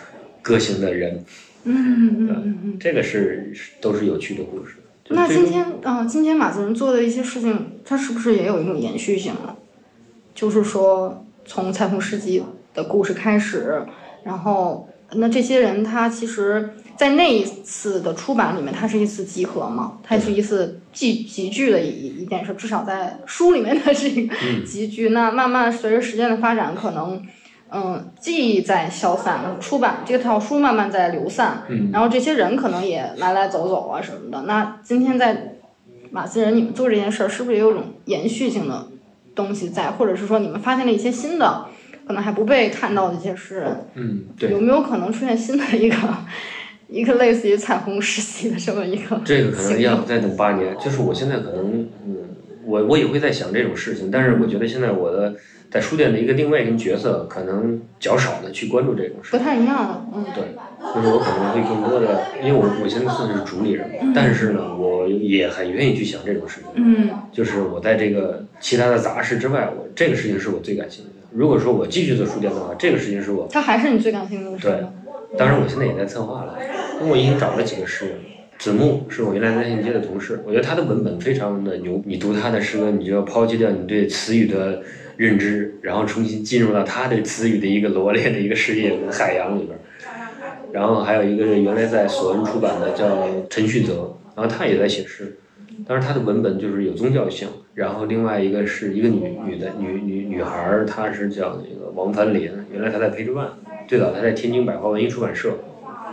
[0.40, 1.22] 个性的人，
[1.64, 2.76] 嗯嗯嗯嗯。
[2.80, 4.76] 这个是是都是有趣的故事。
[5.10, 9.54] 那今天啊、呃今天马子仁做的一些事情，它是不是也有一种延续性呢？
[10.34, 13.82] 就是说，从彩虹世纪的故事开始，
[14.24, 25.10] 然后那这些人他其实，在那一次的出版里面，它是一次集合嘛，它是一次集集聚的一一件事，至少在书里面它是一个 集聚。
[25.10, 27.22] 那慢慢随着时间的发展，可能。
[27.76, 34.42] 嗯，记忆在消散，出版这套书慢慢在流散，嗯然后这些人可能也来来走走啊什么的。
[34.42, 35.56] 那今天在
[36.12, 38.86] 马自仁，你们做这件事儿，是不是也有种延续性的
[39.34, 41.66] 东西在，或者是说你们发现了一些新的，
[42.06, 45.96] 可能还不被看到的一些诗人，嗯，对有，没有可能出现新的一个
[46.88, 49.20] 一个类似于彩虹实习的这么一个？
[49.24, 50.76] 这个可能要再等八年。
[50.78, 52.16] 就是我现在可能，嗯，
[52.64, 55.34] 我我也会在想这种事情，但是我觉得现在我的
[55.70, 59.38] 在书店的一个定位跟角色，可能较少的去关注这种事不。
[59.38, 60.44] 太一样了，嗯，对，
[60.94, 66.70] 就是我可能会更多的，因为我我现在算是主理人嘛，但是呢，我也很愿意去想这种事情。
[66.76, 71.26] 嗯就是我在这个其他的杂事之外，我这个事情是我最感兴趣的。
[71.32, 74.92] 如果说我继续做书店的话，这个事情是我，它还是你最感兴趣的事对吗？
[75.36, 76.58] 当然我现在也在策划了，
[77.00, 78.16] 因为我已经找了几个诗人。
[78.56, 82.00] 子木是我原来在南信街的同事，我觉得他的文本非常的牛。
[82.06, 84.80] 你读他的诗歌，你就要抛弃掉你对词语的
[85.16, 89.76] 认知，然后重新进入到他对词语的一个罗列的一个世界海洋里边。
[90.72, 95.36] 然后还有一个是原来在索恩出版的叫陈旭泽，然后他也在写诗，
[95.86, 97.48] 但是他的文本就是有宗教性。
[97.74, 103.48] 然后另外一个是一个女女的女女女孩，她是叫那个王凡林，原来她在培智万，
[103.86, 105.54] 最早他在天津百花文艺出版社，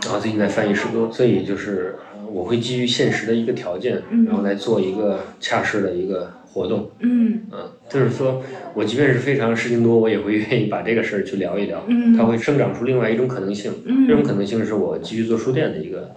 [0.04, 6.90] 然后最近在翻译诗歌，所以就是呃我会基于现实的一个条件，然后来做一个恰适的一个活动。
[7.00, 8.42] 嗯嗯，就是说
[8.74, 13.72] 我即便是非常事情多，我也会愿意把这个事儿去聊一聊，嗯它会生长出另外一种可能性。
[13.84, 16.14] 嗯这种可能性是我继续做书店的一个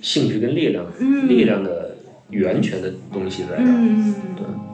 [0.00, 1.96] 兴趣跟力量，嗯力量的
[2.30, 3.66] 源泉的东西在这儿。
[3.66, 4.73] 嗯，对。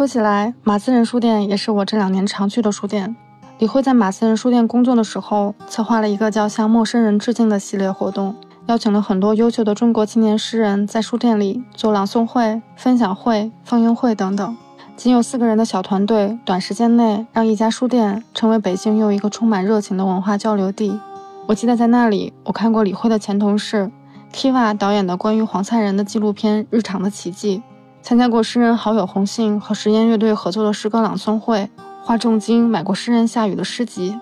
[0.00, 3.14] 说起来，马思仁书店也是我这两年常去的书店。
[3.58, 8.34] 李慧在马思仁书店工作的时候，策划了一个叫“向陌生人致敬”的系列活动，
[8.64, 14.56] 邀请了很多优秀的中国青年诗人在书店里做朗诵会、分享会、放映会等等。
[14.96, 20.98] 仅有四个人的小团队，短时间内让一家书店成为北京又一个充满热情的文化交流地。
[21.46, 23.90] 我记得在那里，我看过李慧的前同事
[24.32, 27.58] Kiva 导演的关于黄灿仁的纪录片《日常的奇迹》。
[28.02, 31.70] 参加过诗人好友红杏和实验乐队合作的诗歌朗诵会，
[32.02, 34.18] 花重金买过诗人夏雨的诗集，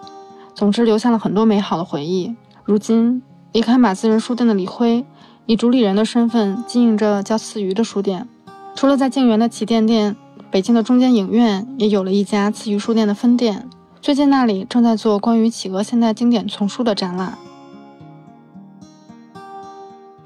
[0.55, 2.35] 总之留下了很多美好的回忆。
[2.64, 5.07] 如今离开马自仁书店的李辉，
[5.47, 8.29] 以主理人的身份经营着叫次鱼的书店。
[8.75, 10.14] 除了在静园的旗舰店，
[10.51, 13.71] 北京的中间影院也有了一家次鱼书店的分店。
[14.03, 17.38] 最近那里正在做关于企鹅现代经典丛书的展览。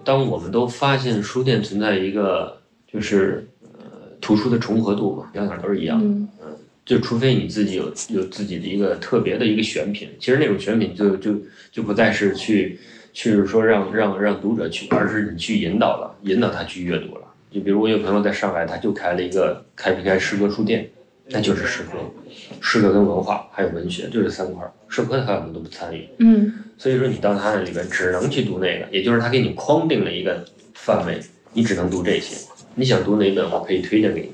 [0.04, 2.61] 当我们都发现书店存在一个
[2.92, 3.78] 就是呃
[4.20, 11.34] 图书的重合度嘛，哪哪都是一样的，嗯嗯，就除非你自己有有自己的一个特别的一个选品，其实那种选品就就
[11.70, 12.78] 就不再是去
[13.12, 17.22] 去说让让让读者去，而是你去引导了，引导他去阅读了。
[17.50, 20.88] 就比如我有朋友在上海，他就开了一个开不开诗歌书店，
[21.28, 21.98] 那就是诗歌，
[22.60, 26.08] 诗歌跟文化还有文学就这三块儿，社科他可能都不参与。
[26.18, 31.20] 嗯所以说你到他那里边只能去读那个，也就是他给你框定了一个范围，
[31.52, 32.36] 你只能读这些。
[32.74, 34.32] 你想读哪本，我可以推荐给你。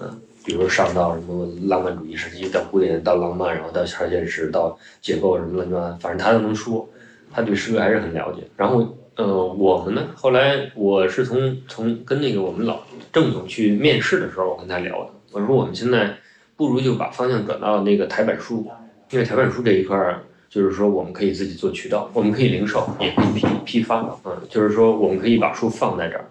[0.00, 6.88] 嗯，比如上到什么浪漫主义时期，到古典，到浪漫，然后到超现实，到解构什么乱七八糟，反正他都能说。
[7.30, 8.42] 他对诗歌还是很了解。
[8.56, 12.80] 然后，呃，我们呢，后来我是从从跟那个我们老
[13.12, 16.16] 郑总去面试的时候，我跟他聊的，我说我们现在
[16.56, 18.66] 不如就把方向转到那个台版书，
[19.10, 20.22] 因为台版书这一块儿。
[20.50, 26.24] 就是说，我们可以自己做渠道，我们可以零售，也可以批批发，嗯，就是说，我们可以把书放在这儿，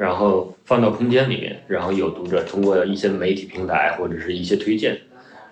[0.00, 4.98] 然后放到空间里面，然后有读者通过一些媒体平台或者是一些推荐，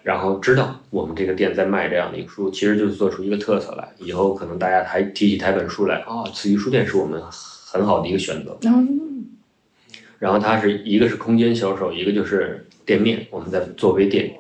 [0.03, 3.87] 然后知道我们这个店在卖这样的一个书，其实就是做出一个特色来。
[3.99, 8.57] 以后可能大家还提起台本书来，啊、慈鱼书店是我们很好的一个选择。
[10.19, 14.33] 然后它是一个是空间销售，一个就是店面，我们在做微店。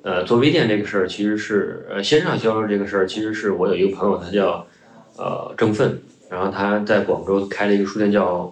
[0.00, 4.66] 呃，做微店这个事儿，其实是呃线上销售这个事儿，其实是我有一个朋友，他叫
[5.18, 8.50] 呃郑奋，然后他在广州开了一个书店叫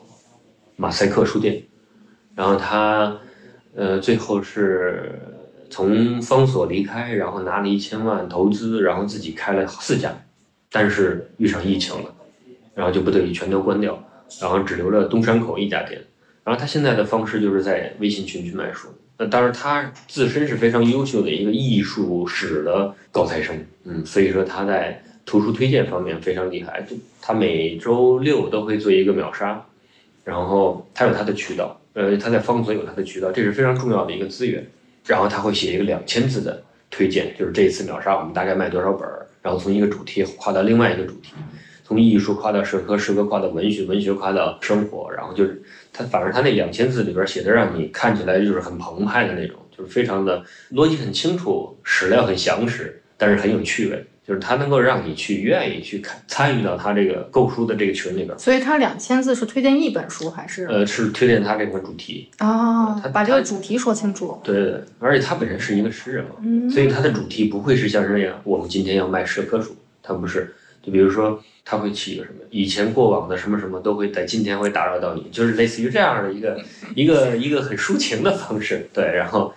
[0.77, 1.63] 马赛克书店，
[2.35, 3.19] 然后他
[3.75, 5.13] 呃最后是
[5.71, 10.15] 从方所离开，然后拿了一千万投资，然后自己开了四家，
[10.71, 12.15] 但是遇上疫情了，
[12.75, 14.03] 然后就不得已全都关掉，
[14.41, 16.01] 然后只留了东山口一家店，
[16.45, 18.89] 然后他现在的方式就是在微信群去卖书。
[19.19, 26.83] 那当然，他自身是非常优秀的一个艺术史的高材生，嗯，所以说他在图书推荐方面非常厉害。
[26.83, 29.65] 就他每周六都会做一个秒杀，
[30.27, 34.67] 然后他有他的渠道，呃，他在方所有他的渠道，这是非常重要的一个资源。
[35.07, 36.61] 然后他会写一个两千字的
[36.91, 41.33] 推荐，就是这一次秒杀我们大概卖多少本儿，然后从一个主题跨到另外一个主题，
[41.85, 45.63] 从艺术跨到社科，社科跨到文学，文学跨到生活，然后就是。
[45.99, 58.37] 他反正他那两千字里边写的让你看起来就是很澎湃的那种，就是非常的逻辑很清楚，史料很详实，但是很有趣味，就是他能够让你去愿意去看参与到他这个购书的这个群里边。
[58.39, 60.67] 所以他两千字是推荐一本书还是？
[60.67, 62.29] 呃，是推荐他这款主题。
[62.41, 64.41] 哦他，把这个主题说清楚。
[64.43, 70.55] 对对对，而且他本身是一个诗人嘛，嗯所以他的主题不会是像这样，我们今天要卖社科书，他不是。
[70.83, 76.61] 就比如说，他会起一个什么，以前过往的什么什么都会在今天会打扰到你，就是类似于这样的一个
[76.95, 79.53] 一个一个很抒情的方式，对，然后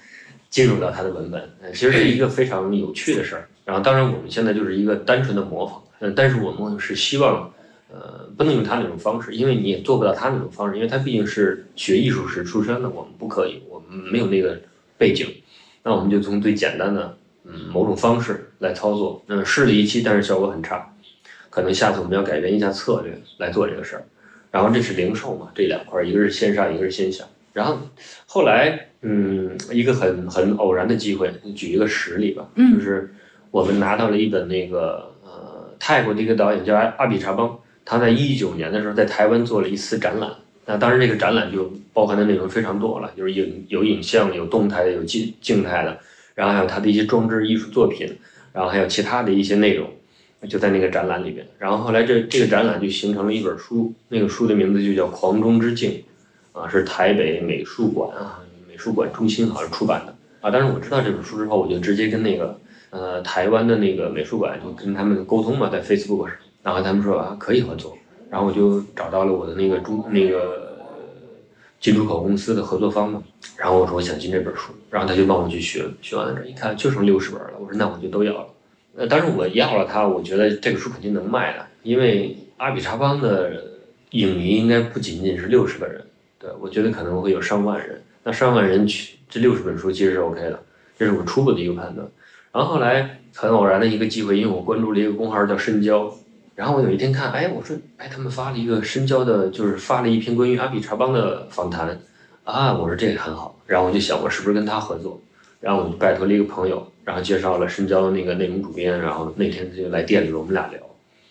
[0.49, 3.47] 进入到他的文本，呃其实是一个非常有趣的事儿。
[3.69, 7.53] 然后，当然我们现在就是一个单纯的模仿，嗯，但是我们是希望，
[7.93, 14.59] 呃，不能用他那种方式，因为你也做不到他那种方式，因为他毕竟是学艺术史出身的，我们不可以，我们没有那个
[14.97, 15.27] 背景，
[15.83, 20.91] 那我们就从最简单的，嗯，某种方式来操作，嗯，试了一期，但是效果很差。
[21.51, 24.03] 可能下次我们要改变一下策略来做这个事儿。
[24.51, 27.23] 然后这是零售嘛，这两块儿，一个是线上，一个是线下。
[27.53, 27.77] 然后
[28.25, 33.13] 后来，嗯，一个很很偶然的机会，举一个实例吧，嗯就是
[33.51, 40.29] 我们拿到了一本那个呃泰国的一个导演叫阿阿比查邦，他在一九年的时候在台湾做了一次展览。
[40.65, 45.97] 那当时，这个展览就包含的内容非常多了，就是影有影像、有动态的、有静静态的，
[46.35, 48.17] 然后还有他的一些装置艺术作品，
[48.53, 49.89] 然后还有其他的一些内容。
[50.47, 56.01] 就在那个展览里边，然后后来这这个展览就形成了一本书，那个书的名字就叫《狂中之境》，
[56.57, 60.49] 啊，是台北美术馆啊美术馆中心好像出版的啊。
[60.49, 62.57] 但是我知道这本书之后，我就直接跟那个
[62.91, 67.97] 呃台湾的那个美术馆就跟他们沟通嘛，在 Facebook 上，然后他们说啊可以合作，
[68.29, 70.77] 然后我就找到了我的那个中那个
[71.79, 73.23] 进出口公司的合作方嘛，
[73.57, 78.47] 然后我说我想进这本书，然后他就帮我去学，学完了这一看就剩六十本了，我说那我就都要了。
[78.97, 83.63] 呃，当然我要了它，我觉得这个书肯定能卖的，因为阿比查邦的
[84.11, 86.03] 影迷应该不仅仅是六十个人，
[86.37, 88.01] 对我觉得可能会有上万人。
[88.23, 90.59] 那上万人去这六十本书其实是 OK 的，
[90.97, 92.05] 这是我初步的一个判断。
[92.51, 96.13] 然后后来很偶然的一个机会，因为我关注了一个公号叫深交，
[96.55, 101.99] 然后我有一天看，哎，我说，哎，他们发了一个深交的，就是发了一篇关于阿比查邦的访谈，
[102.43, 105.21] 啊，我说这个很好，然后我就想我是不是跟他合作，
[105.59, 106.91] 然后我就拜托了一个朋友。
[107.05, 110.79] 然后介绍了深交的那个内容主编，然后那天他就来店里了我们俩聊，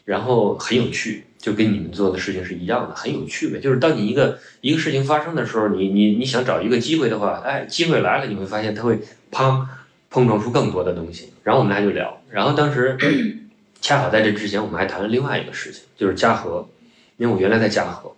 [0.05, 3.61] 然后很有趣，就跟你们做的事情是一样的，很有趣呗。
[3.61, 8.99] 就是当你一个一个事情发生的时候，你你你想找一个机会的话，哎，机会来了，你会发现它会
[9.31, 9.65] 砰
[10.11, 11.33] 碰撞出更多的东西。
[11.43, 12.97] 然后我们俩就聊，然后当时
[13.81, 16.69] 恰好在这之前，我们还谈了另外一个事情，就是嘉禾，
[17.17, 18.15] 因为我原来在嘉禾，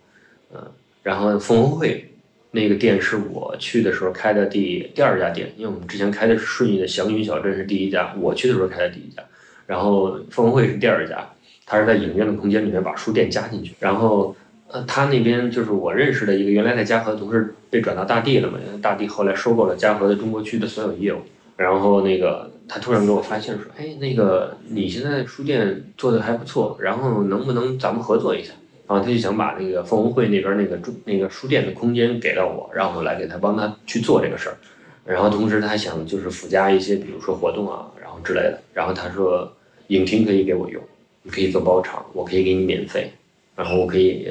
[0.53, 0.61] 嗯，
[1.03, 2.07] 然后凤凰汇。
[2.53, 9.23] 那个店是我去的时候开的第第二家店，因为我们之前开的是顺义的祥云小镇是第一家，我去的时候开的第一家，
[9.67, 11.29] 然后凤凰汇是第二家，
[11.65, 14.35] 他是在影院的空间里面把书店加进去，然后
[14.67, 21.21] 呃他那边就是我认识的一个原来在嘉禾的同事被转到大地了嘛，因为大地后来收购了嘉禾的中国区的所有业务，
[21.61, 28.53] 然后那个他突然给我发信说，哎那个你现在书店做的还不错，然后能不能咱们合作一下？
[28.87, 34.57] 然后他就想把那个凤凰汇那边那个住那个书店的空间给到我，让我来给他帮他去做这个事儿。
[35.05, 38.59] 然后同时他想就是附加一些，比如说活动啊，然后之类的。
[38.73, 39.49] 然后他说
[39.87, 40.81] 影厅可以给我用，
[41.23, 43.11] 你可以做包场，我可以给你免费，
[43.55, 44.27] 然后我可以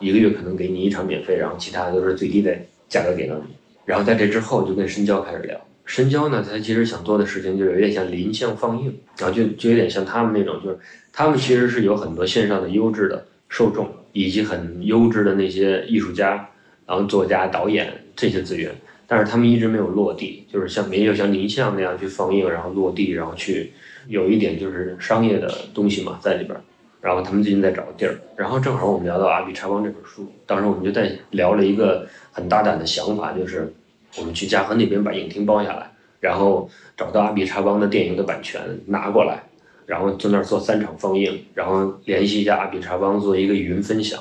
[0.00, 2.56] 一个月可能给你一场免费，然后其他都是最低的
[2.88, 3.54] 价格给到你。
[3.84, 10.78] 然后在这之后就跟深交开始聊，深交呢他其实想做的事情就有点像林相放映，然后就就有点像他们那种，就是
[11.12, 13.26] 他们其实是有很多线上的优质的。
[13.48, 16.48] 受众以及很优质的那些艺术家，
[16.84, 18.74] 然后作家、导演这些资源，
[19.06, 23.72] 但是他们一直没有落地，就是像没有像林相那样去放映，然后落地，然后去
[24.08, 26.58] 有一点就是商业的东西嘛在里边。
[27.00, 33.72] 然后他们最近在找地儿，然后正好我们聊到《阿比查邦》这本书，当时我们就在聊了一个很大胆的想法，就是
[34.18, 35.90] 我们去嘉禾那边把影厅包下来，
[36.20, 39.42] 然后找到《阿比查邦》的电影的版权拿过来。
[39.86, 44.20] 然后在那儿做三场放映，然后联系一下阿比查邦做一个语音分享，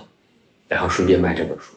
[0.68, 1.74] 然后顺便卖这本书。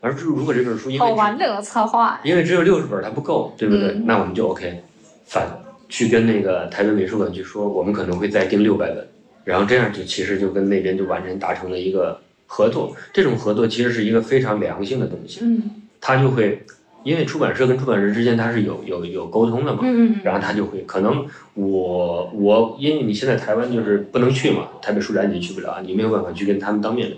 [0.00, 3.92] 而如果这本书因为好完整的策划，因为只有六十本它不够，对不对？
[4.04, 4.82] 那我们就 OK，
[5.26, 5.48] 反
[5.88, 9.08] 去跟那个台北美术馆去说，我们可能会再订六百本，
[9.44, 12.96] 然后这样就其实就跟那边就完全达成了一个合作。
[13.12, 15.62] 这种合作其实是一个非常良性的东西，嗯，
[16.00, 16.60] 他就会。
[17.06, 27.16] 因为出版社跟出版社之间它是有有有沟通的嘛，嗯嗯然后他就会可能我我因为你现在台湾就是不能去嘛，台北书展你去不了，你没有办法去跟他们当面聊，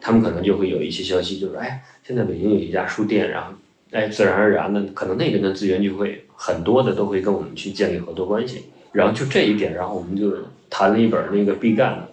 [0.00, 3.52] 他们可能就会有一些消息，就是哎，现在北京有一家书店，然后
[3.92, 10.32] 哎，自然而然的可能那边的资源就会很多的都会跟我们去建立合作关系，然后就这一点，然后我们就
[10.68, 12.08] 谈了一本那个毕赣的，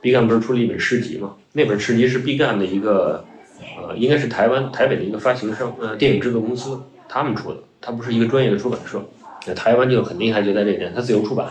[0.00, 3.22] 毕赣不是出了一本诗集嘛，那本诗集是毕赣的一个。
[3.60, 9.02] 呃，应该是台湾台北的一个发行商，呃，电影制作公司他们出的，它不是一个专业的出版社。
[9.46, 11.48] 那台湾就很厉害，就在这点，它自由出版，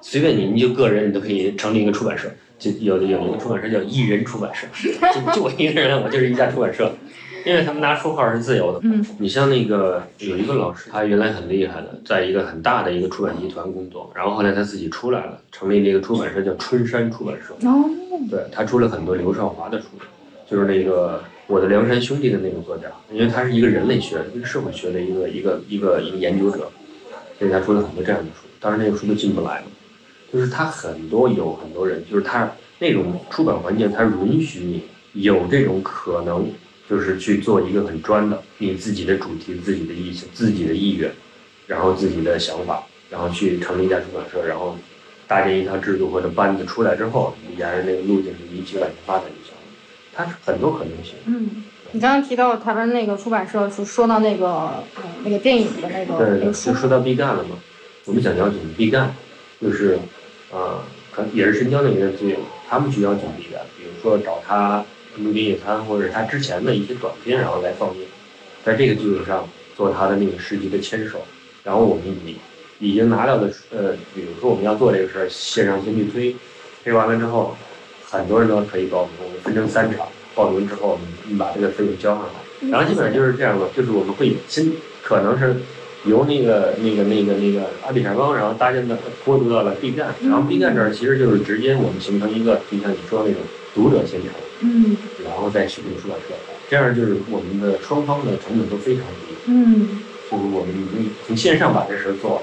[0.00, 2.28] 随便你，你就个人你都可以成立一个出版社。
[2.58, 4.66] 就有的有一个出版社叫一人出版社，
[5.14, 6.90] 就就我一个人，我就是一家出版社，
[7.44, 8.80] 因为他们拿书号是自由的。
[8.82, 17.54] 嗯，你像那个有一个老师，他原来很厉害的，在一个很大的一个出版集团工作，然后后来他自己出来了，成立了一个出版社叫春山出版社。
[17.68, 17.84] 哦，
[18.30, 19.86] 对他出了很多刘少华的书，
[20.50, 21.22] 就是那个。
[21.48, 26.70] 我的梁山兄弟的那个作家，因为他是一个人类学、一个社会学的一个一个一个一个研究者，
[27.38, 28.48] 所以他出了很多这样的书。
[28.58, 29.66] 当然，那个书都进不来了。
[30.32, 34.82] 就是他很多有很多人，就是他那种出版环境，他允许你
[35.12, 36.50] 有这种可能，
[36.90, 41.08] 就是去做一个很专的你自己的主题、自己的意思、自己的意愿，
[41.68, 44.76] 然后自己的想法，然后去成立一家出版社，然后
[45.28, 49.26] 搭建一套制度或者班子出来之后，沿着那个路径一起往前发展。
[50.16, 51.14] 它是很多可能性。
[51.26, 54.84] 嗯，你刚刚提到台湾那个出版社，说说到那个呃
[55.24, 57.58] 那个电影的那个对对，就说到毕赣了嘛。
[58.06, 59.10] 我们想邀请毕赣，
[59.60, 59.98] 就是
[60.50, 64.84] 啊，可也是深交那边的资源，他们去邀请毕赣，比如说找他
[65.22, 68.06] 《路边野餐》或者他之前的一些短片，然后来放映，
[68.64, 69.46] 在这个基础上
[69.76, 71.20] 做他的那个诗集的牵手。
[71.62, 72.36] 然后我们已
[72.78, 76.34] 已经拿到的呃，比如说我们要做这个事儿，线上先去推，
[76.82, 77.54] 推完了之后。
[78.16, 84.70] 很多人都可以报名，我们分成三场，报名之后我们把这个费用交上来，然后基本上就是这样的，就是我们会先
[85.02, 85.56] 可能是
[86.04, 93.40] 由那个那个那个那个阿比查邦，然后搭建的过渡到了 B 站，然后 B 站这儿其实就是直接我们形成一个，就像你说那种
[93.74, 96.34] 读者现场，嗯，然后再去出版社，
[96.68, 102.42] 这样就是我们的双方的成本都非常低，嗯，就是我们已经从线上把这事儿做了，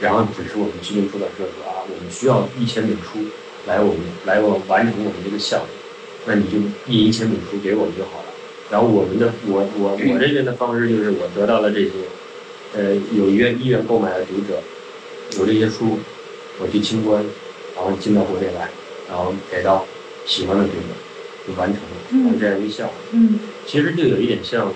[0.00, 3.18] 然后只是我们去跟出版社说啊，我们需要一千本书。
[3.66, 5.66] 来我们来我完成我们这个项目，
[6.26, 8.24] 那你就印一千本书给我们就好了。
[8.70, 11.90] 然后我们的我我我这边的方式就是我得到了这些，
[12.74, 14.60] 呃有意愿意愿购买的读者，
[15.38, 15.98] 有这些书，
[16.58, 17.22] 我去清关，
[17.76, 18.68] 然后进到国内来，
[19.08, 19.86] 然后给到
[20.26, 20.92] 喜欢的读者，
[21.46, 22.92] 就完成了，完这样一个项目。
[23.12, 24.72] 嗯，其实就有一点像，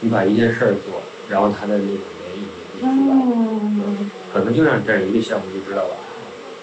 [0.00, 2.42] 你把一件事儿做，然后它的那种原因
[2.74, 5.96] 就出来了，可能就让这样一个项目就知道了，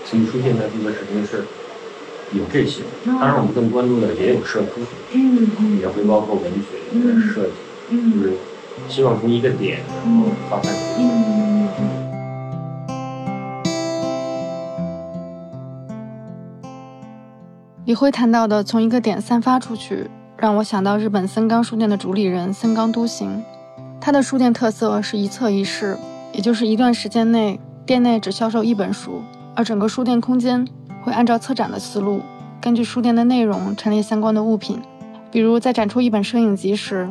[0.05, 1.43] 新出现在这个事情是。
[2.32, 4.82] 有这些，当然我们更关注的也有社科，
[5.13, 5.80] 嗯嗯。
[5.80, 7.21] 也会包括文学、嗯。
[7.21, 7.51] 设计，
[7.89, 8.34] 就嗯是
[8.89, 10.73] 希望从一个点然后发散。
[10.99, 11.45] 嗯
[17.86, 23.43] 李辉谈到的从一个点散发出去，让我想到日本森冈书店的主理人森冈都行。
[24.01, 25.95] 他的书店特色是一册一室，
[26.34, 29.21] 也就是一段时间内店内只销售一本书，
[29.55, 30.67] 而整个书店空间
[31.05, 32.23] 会按照策展的思路，
[32.59, 34.81] 根据书店的内容陈列相关的物品。
[35.29, 37.07] 比如在展出一本摄影集时，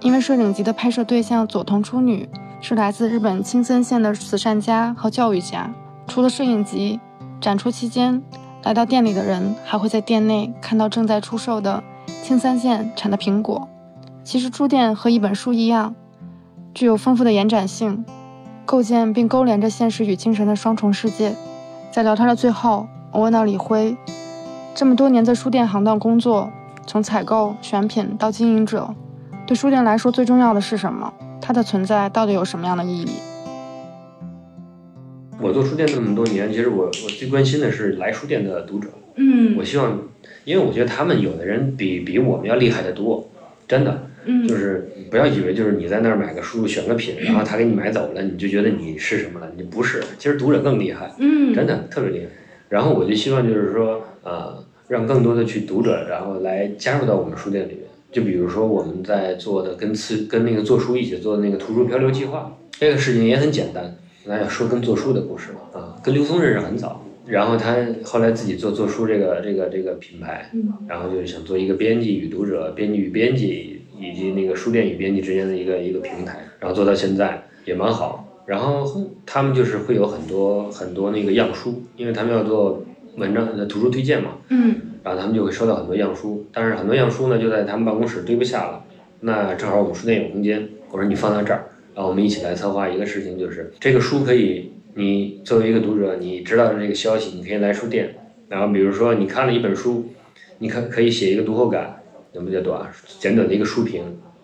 [0.00, 2.28] 因为摄影集的拍摄对象佐藤初女
[2.60, 5.72] 是来自日本青森县的慈善家和教育家，
[6.06, 7.00] 除了摄影集，
[7.40, 8.22] 展出期间。
[8.64, 11.82] 来到店里的人还会在店内看到正在出售的
[12.22, 13.66] 青森县产的苹果。
[14.24, 15.94] 其实书店和一本书一样，
[16.74, 18.04] 具有丰富的延展性，
[18.66, 21.34] 构建并勾连着现实与精神的双重世界。
[21.90, 23.96] 在聊天的最后，我问到李辉，
[24.74, 26.50] 这么多年在书店行当工作，
[26.86, 28.94] 从采购、选品到经营者，
[29.46, 31.12] 对书店来说最重要的是什么？
[31.40, 33.08] 它的存在到底有什么样的意义？
[35.40, 38.88] 我做书店这么多年，其实我我最关心的是来书店的读者。
[39.16, 39.98] 嗯我希望，
[40.44, 43.28] 因为我觉得他们有的人比比我们要厉害得多，
[43.66, 44.02] 真的。
[44.24, 49.48] 嗯就是不要以为就是你在那儿买个书选个品，然后他给你买走了，你就觉得你是什么了？
[49.56, 52.26] 你不是，其实读者更厉害，嗯真的特别厉害。
[52.68, 57.82] 然后我就希望就是说，呃，让更多的去读者，然后来加入到我们书店里面。
[58.10, 63.96] 就比如说我们在做的跟次跟那个做书一起做的那个图书漂流计划，这个事情也很简单。
[64.24, 70.50] 那要说跟做书的故事了啊，跟刘松认识很早，然后他后来自己做做书这个这个这个品牌，
[70.86, 78.27] 然后就是想做一个编辑与读者、编辑与编辑以及那个书店与编辑之间的一个一个平台，然后做到现在也蛮好。
[78.48, 78.90] 然后
[79.26, 82.82] 他们就是会有很多很多那个样书，因为他们要做
[83.16, 84.74] 文章的图书推荐嘛，嗯。
[85.04, 88.84] 然后他们就会收到很多样书，但是很多样书呢就在他们办公室堆不下了，
[89.20, 98.14] 那正好我们书店有空间，我说你放到这儿，然后我们一起来策划一个事情，就是这个书可以，你作为一个读者，你知道的这个消息，你可以来书店，
[98.48, 100.06] 然后比如说你看了一本书，
[100.58, 102.00] 你可可以写一个读后感，
[102.32, 104.02] 那么叫多啊，简短的一个书评，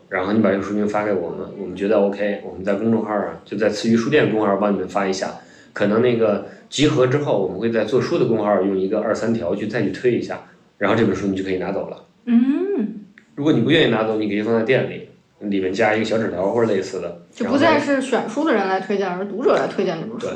[0.09, 5.34] 然后你把这个书名发给我们，我们觉得 OK，我们在公众号啊，就在词语书店公众号帮你们发一下，
[5.72, 10.40] 可能那个集合之后，我们会在做书的公众号用一个二三条去再去推一下，
[10.78, 12.05] 然后这本书你就可以拿走了。
[12.26, 13.00] 嗯，
[13.34, 15.09] 如果你不愿意拿走，你可以放在店里，
[15.40, 20.26] 里面加一个小纸条或者类似的，就不再是选书的人来推荐，而是读者来推荐这本书。
[20.26, 20.30] 对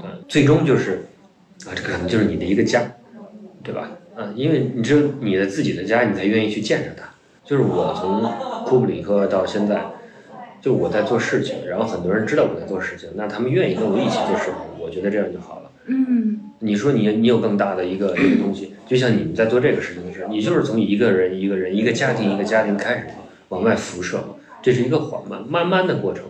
[0.00, 1.06] 对，最终就是
[1.66, 2.82] 啊，这可能就是你的一个家，
[3.62, 3.90] 对吧？
[4.16, 7.07] 嗯，因为你只有你的自己的家，你才愿意去见着它。
[7.48, 8.22] 就是我从
[8.66, 9.86] 库布里克到现在，
[10.60, 15.70] 就我在做事情，然后很多人知道我在做事情，那他们愿意跟我一起做事情，我觉得这样就好了。
[15.86, 23.06] 嗯你说你你有更大的一个一个东西，就像你们在做这个事情的时候，你就是从一个人一个人一个家庭一个家庭开始
[23.48, 24.22] 往外辐射，
[24.60, 26.24] 这是一个缓慢慢慢的过程。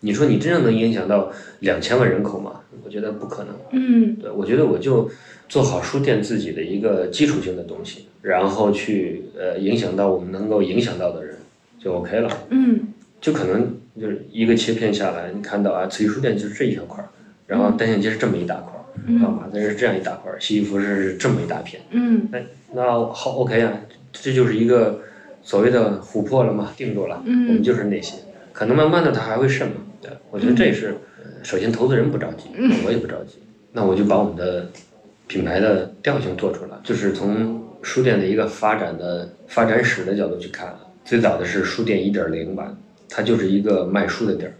[0.00, 1.30] 你说你真正能影响到
[1.60, 2.60] 两千万人口吗？
[2.84, 3.54] 我觉得不可能。
[3.70, 5.08] 嗯对，我觉得我就
[5.50, 11.36] 做好书店自己的一个基础性的东西，然后去呃影响到我们能够影响到的人，
[11.78, 12.30] 就 OK 了。
[12.50, 12.88] 嗯
[13.20, 17.10] 就可能就是一个切片下来，你看到啊，慈溪书店就是这一小块儿，
[17.46, 21.82] 然后单线街是这么一大块儿，然后马甸是这样一大块儿，西西弗是这么一大片。
[21.90, 22.38] 嗯那
[22.72, 23.72] 那好 OK 啊，
[24.12, 25.00] 这就是一个
[25.42, 27.22] 所谓的琥珀了嘛，定住了。
[27.26, 28.14] 嗯我们就是那些，
[28.52, 29.74] 可能慢慢的它还会渗嘛。
[30.00, 32.44] 对，我觉得这是，呃首先投资人不着急，
[32.86, 33.38] 我也不着急，
[33.72, 34.70] 那我就把我们的
[35.30, 40.74] 品牌的调性做出来，就是从书店的一个发展的发展史的角度去看，
[41.04, 42.76] 最早的是书店一点零版，
[43.08, 44.52] 它就是一个卖书的地儿，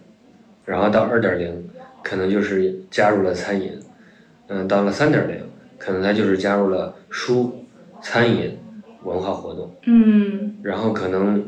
[0.64, 1.68] 然后到二点零，
[2.04, 3.72] 可能就是加入了餐饮，
[4.46, 5.38] 嗯，到了三点零，
[5.76, 7.52] 可能它就是加入了书、
[8.00, 8.56] 餐饮、
[9.02, 9.74] 文化活动。
[9.86, 11.44] 嗯然后可能，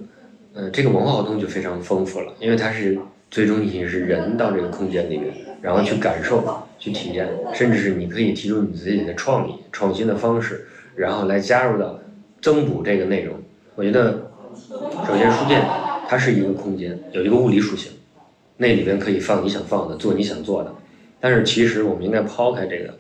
[0.53, 2.99] 呃，这个文化活动就非常丰富了，因为它是
[3.31, 6.45] 最终你是人到这个空间里面，然后去感受、
[6.83, 10.66] 去体验，甚至是你可以提出你自己的创意、创新的方式，
[10.97, 12.01] 然后来加入到
[12.41, 13.37] 增补这个内容。
[13.76, 14.33] 我觉得，
[15.07, 15.64] 首先书店
[16.09, 17.93] 它是一个空间，有一个物理属性，
[18.57, 20.74] 那里边可以放你想放的，做你想做的。
[21.20, 22.93] 但是其实我们应该抛开这个，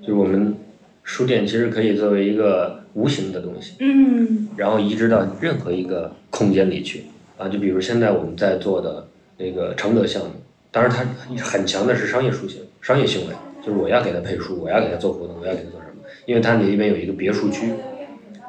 [0.00, 0.56] 就是我们
[1.02, 3.74] 书店其实可以作为一个无形的东西。
[3.80, 7.04] 嗯然后移植到任何一个空间里去
[7.36, 9.06] 啊，就比如现在我们在做的
[9.36, 10.30] 那个承德项目，
[10.72, 11.04] 当然它
[11.44, 17.72] 很强的是商业属性、商业行为，就是我要给他配书，我要给他做活动，我要给他做什么，因为它里边有一个别墅区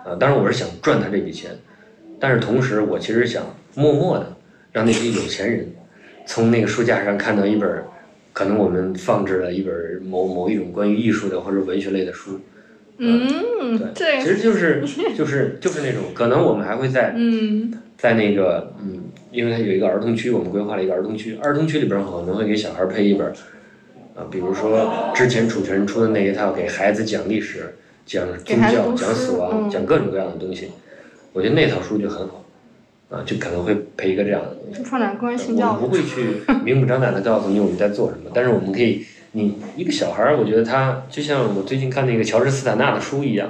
[0.06, 1.52] 啊，当然我是想赚他这笔钱，
[2.18, 4.36] 但是同时我其实想默默的
[4.72, 5.68] 让那些有钱人
[6.26, 7.84] 从那个书架上看到一本，
[8.34, 9.74] 可能我们放置了一本
[10.04, 12.40] 某某一种关于艺术的或者文学类的书，
[12.98, 13.28] 嗯，
[13.96, 14.84] 对，其实就是
[15.18, 17.74] 就是就是那种，可能我们还会在嗯。
[17.98, 23.34] 在那个嗯，因为它有一个儿童区，我们规划了一个儿童区，儿童区里边儿可能会给小孩配一本儿，
[24.20, 30.72] 啊，比如说之前楚晨出的那一套给孩子讲历史、讲宗教、讲死亡、嗯讲各种各样的东西，
[31.32, 32.44] 我觉得那套书就很好，
[33.10, 34.84] 啊，就可能会配一个这样的东西。
[34.84, 35.80] 创展关于性我教育。
[35.80, 43.50] 们不会去 明目张胆的告诉你我们在做什么，但是我们可以，你一个小孩儿，我觉得他就像我最近看那个乔治斯坦纳的书一样，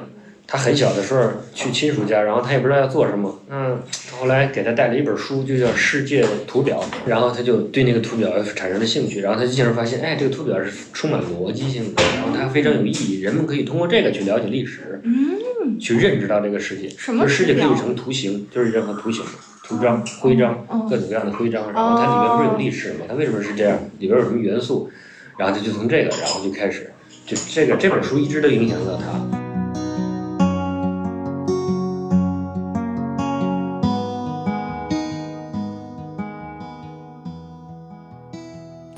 [0.51, 3.79] 他很小的时候去亲属家，然后他也不知道要做什么，嗯，
[4.19, 19.23] 后来给他带了一本书，就叫《世界图表》，然后他就对那个图表产生了兴趣，然后他就进而发现，哎，这个图表是充满逻辑性的，然后它非常有意义，人们可以通过这个去了解历史，嗯，去认知到这个世界，什么就是世界可以成图形，就是任何图形。
[19.63, 23.05] 图章、徽章哦，各种各样的徽章，然后它里面不是有历史吗？
[23.07, 23.77] 它为什么是这样？
[23.99, 24.89] 里边有什么元素？
[25.37, 26.91] 然后他就从这个，然后就开始，
[27.27, 29.28] 就这个这本书一直都影响到他。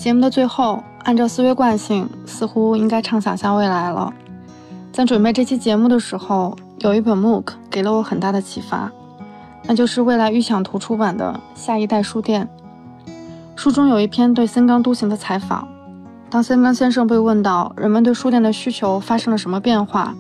[0.02, 4.12] 节目的最后，按照思维惯性，似乎应该畅想下未来了。
[4.92, 8.92] 在准备这期节目的时候，有一本 MOOC 给了我很大的启发，
[9.68, 12.50] 那就是未来预想图出版的《下一代书店》。
[13.56, 15.68] 书中有一篇对森冈都行的采访。
[16.32, 20.16] 当森冈先生被问到人们对书店的需求发生了什么变化，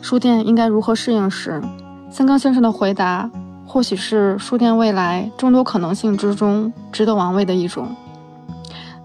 [0.00, 1.62] 书店应该如何适应时，
[2.10, 3.30] 森冈先生的回答
[3.66, 7.94] 或许是书店未来众多可能性之中值得玩味的一种。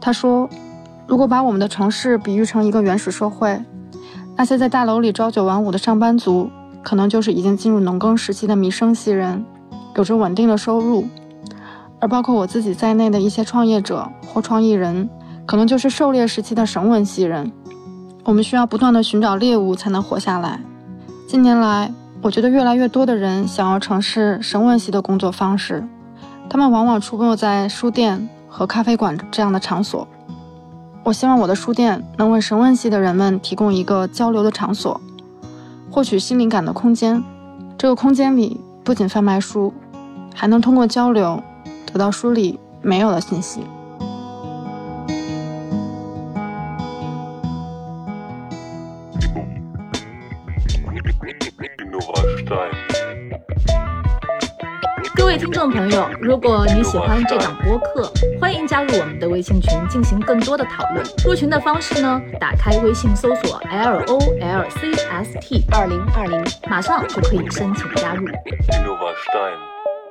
[0.01, 0.49] 他说
[1.05, 3.61] ：“如果把我们的城市比喻成一个原始社会，
[4.35, 6.49] 那些在大楼里朝九晚五的上班族，
[6.81, 9.45] 可能就是已经进入农耕时期的弥生系人，
[9.95, 11.03] 有着稳定的收入；
[11.99, 15.07] 而包括我自己在内的一些创业者或创意人，
[15.45, 17.51] 可能就是狩猎时期的绳文系人。
[18.23, 20.59] 我们需要不断的寻找猎物才能活下来。
[21.27, 21.93] 近年来，
[22.23, 25.87] 我觉得越来越多的人想要尝试绳文系的工作方式，
[26.49, 30.05] 他们往往出没在书店。”和咖啡馆这样的场所，
[31.05, 34.99] 我希望我的书店能为神问系的人们提供一个交流的场所，
[35.89, 37.23] 获取心灵感的空间。
[37.77, 39.73] 这个空间里不仅贩卖书，
[40.35, 41.41] 还能通过交流
[41.91, 43.61] 得到书里没有的信息。
[55.31, 61.01] 位听众朋友，如果你喜欢这档播客，欢迎加入我们的微信群进行更多的讨论。
[61.25, 68.27] 入群的方式呢，打开微信搜索 L O L C S T 二零二零，马上就可以申请加入。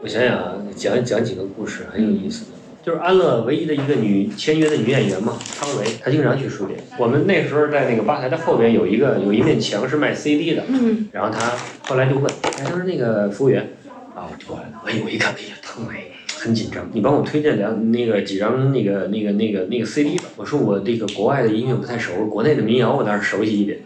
[0.00, 2.52] 我想想啊，讲讲几个故事很有意思的，
[2.82, 6.80] 就是安乐唯一的一个女签约的女演员嘛，汤唯，她经常去书店。
[6.96, 11.52] 我们那时候在那个吧台的后边有一个有一面墙是卖 CD 的，嗯，然后她
[11.86, 13.68] 后来就问，哎，她说那个服务员。
[14.14, 14.82] 啊，我就过来了。
[14.84, 16.88] 哎，我一看，哎呀，汤唯，很紧张。
[16.92, 20.24] 你帮我推荐两那个几张那个那个那个那个 CD 吧。
[20.36, 23.78] 我说我这个国外的音乐不太熟，国内的民谣我倒是熟悉一点。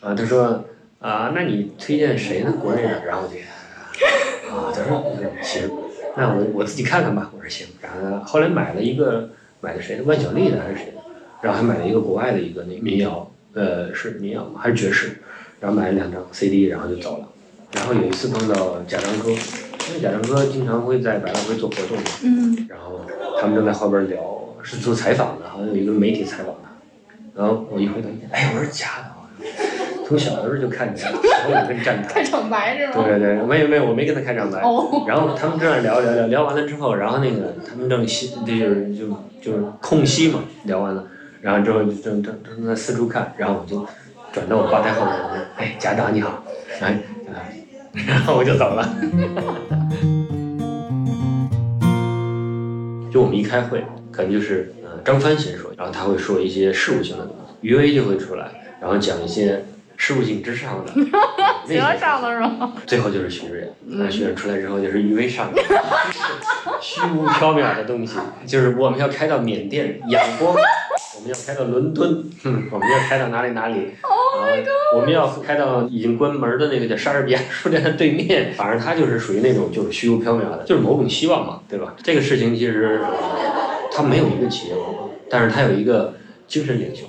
[0.00, 0.64] 啊，他说
[0.98, 2.52] 啊，那你推荐谁呢？
[2.60, 3.04] 国内的？
[3.06, 3.38] 然后我就
[4.54, 5.70] 啊，他说行，
[6.16, 7.30] 那我我自己看看吧。
[7.34, 7.66] 我说行。
[7.80, 10.04] 然后后来买了一个买的谁的？
[10.04, 11.02] 万晓利的还是谁的？
[11.42, 14.60] 然后还买了一个国外的一个那民谣，呃，是民谣吗？
[14.62, 15.22] 还是爵士？
[15.58, 17.28] 然后买了两张 CD，然后就走了。
[17.72, 19.30] 然后有一次碰到贾樟柯。
[19.90, 23.00] 因为贾樟柯经常会在百老汇做活动嘛，嗯，然后
[23.40, 24.18] 他们正在后边聊，
[24.62, 26.70] 是做采访的，好像有一个媒体采访他，
[27.34, 29.46] 然后我一回头一看，哎，我说假的，
[30.06, 31.14] 从小的时候就看见，然
[31.44, 32.92] 后我跟站台，开场白是吗？
[32.94, 39.08] 对对对，没有没有，我没跟他开场白，哦，然后他们正在聊聊聊聊完了之后，然后那个他们正吸，就是就
[39.42, 41.04] 就是空隙嘛，聊完了，
[41.40, 43.84] 然后之后就正正正在四处看，然后我就
[44.32, 46.44] 转到我吧台后面，我说，哎，贾导你好，
[46.80, 47.00] 哎。
[47.92, 48.88] 然后我就走了。
[53.12, 59.64] 就我们一开会，可能就是呃张帆先说，然后他会说一些事务性的东西，余威就会出来，然后讲一些
[60.02, 60.92] 事务性之上的。
[61.68, 62.72] 形而上的是吗？
[62.86, 65.62] 最后就是徐志远，那徐志远出来之后就是余威上面，
[66.80, 70.54] 虚无缥缈的东西，就是我们要开到缅甸仰光，
[71.16, 73.90] 我们要开到伦敦，嗯，我们要开到哪里哪里。
[74.00, 74.96] Oh！
[74.96, 81.94] 我们要开到已经关门的那个叫莎士比亚书店的对面，反正他就是属于那种就是虚无缥缈的，就是某种希望嘛，对吧？
[82.02, 83.02] 这个事情其实
[83.92, 86.14] 他没有一个企业文化，但是他有一个
[86.48, 87.04] 精神领袖。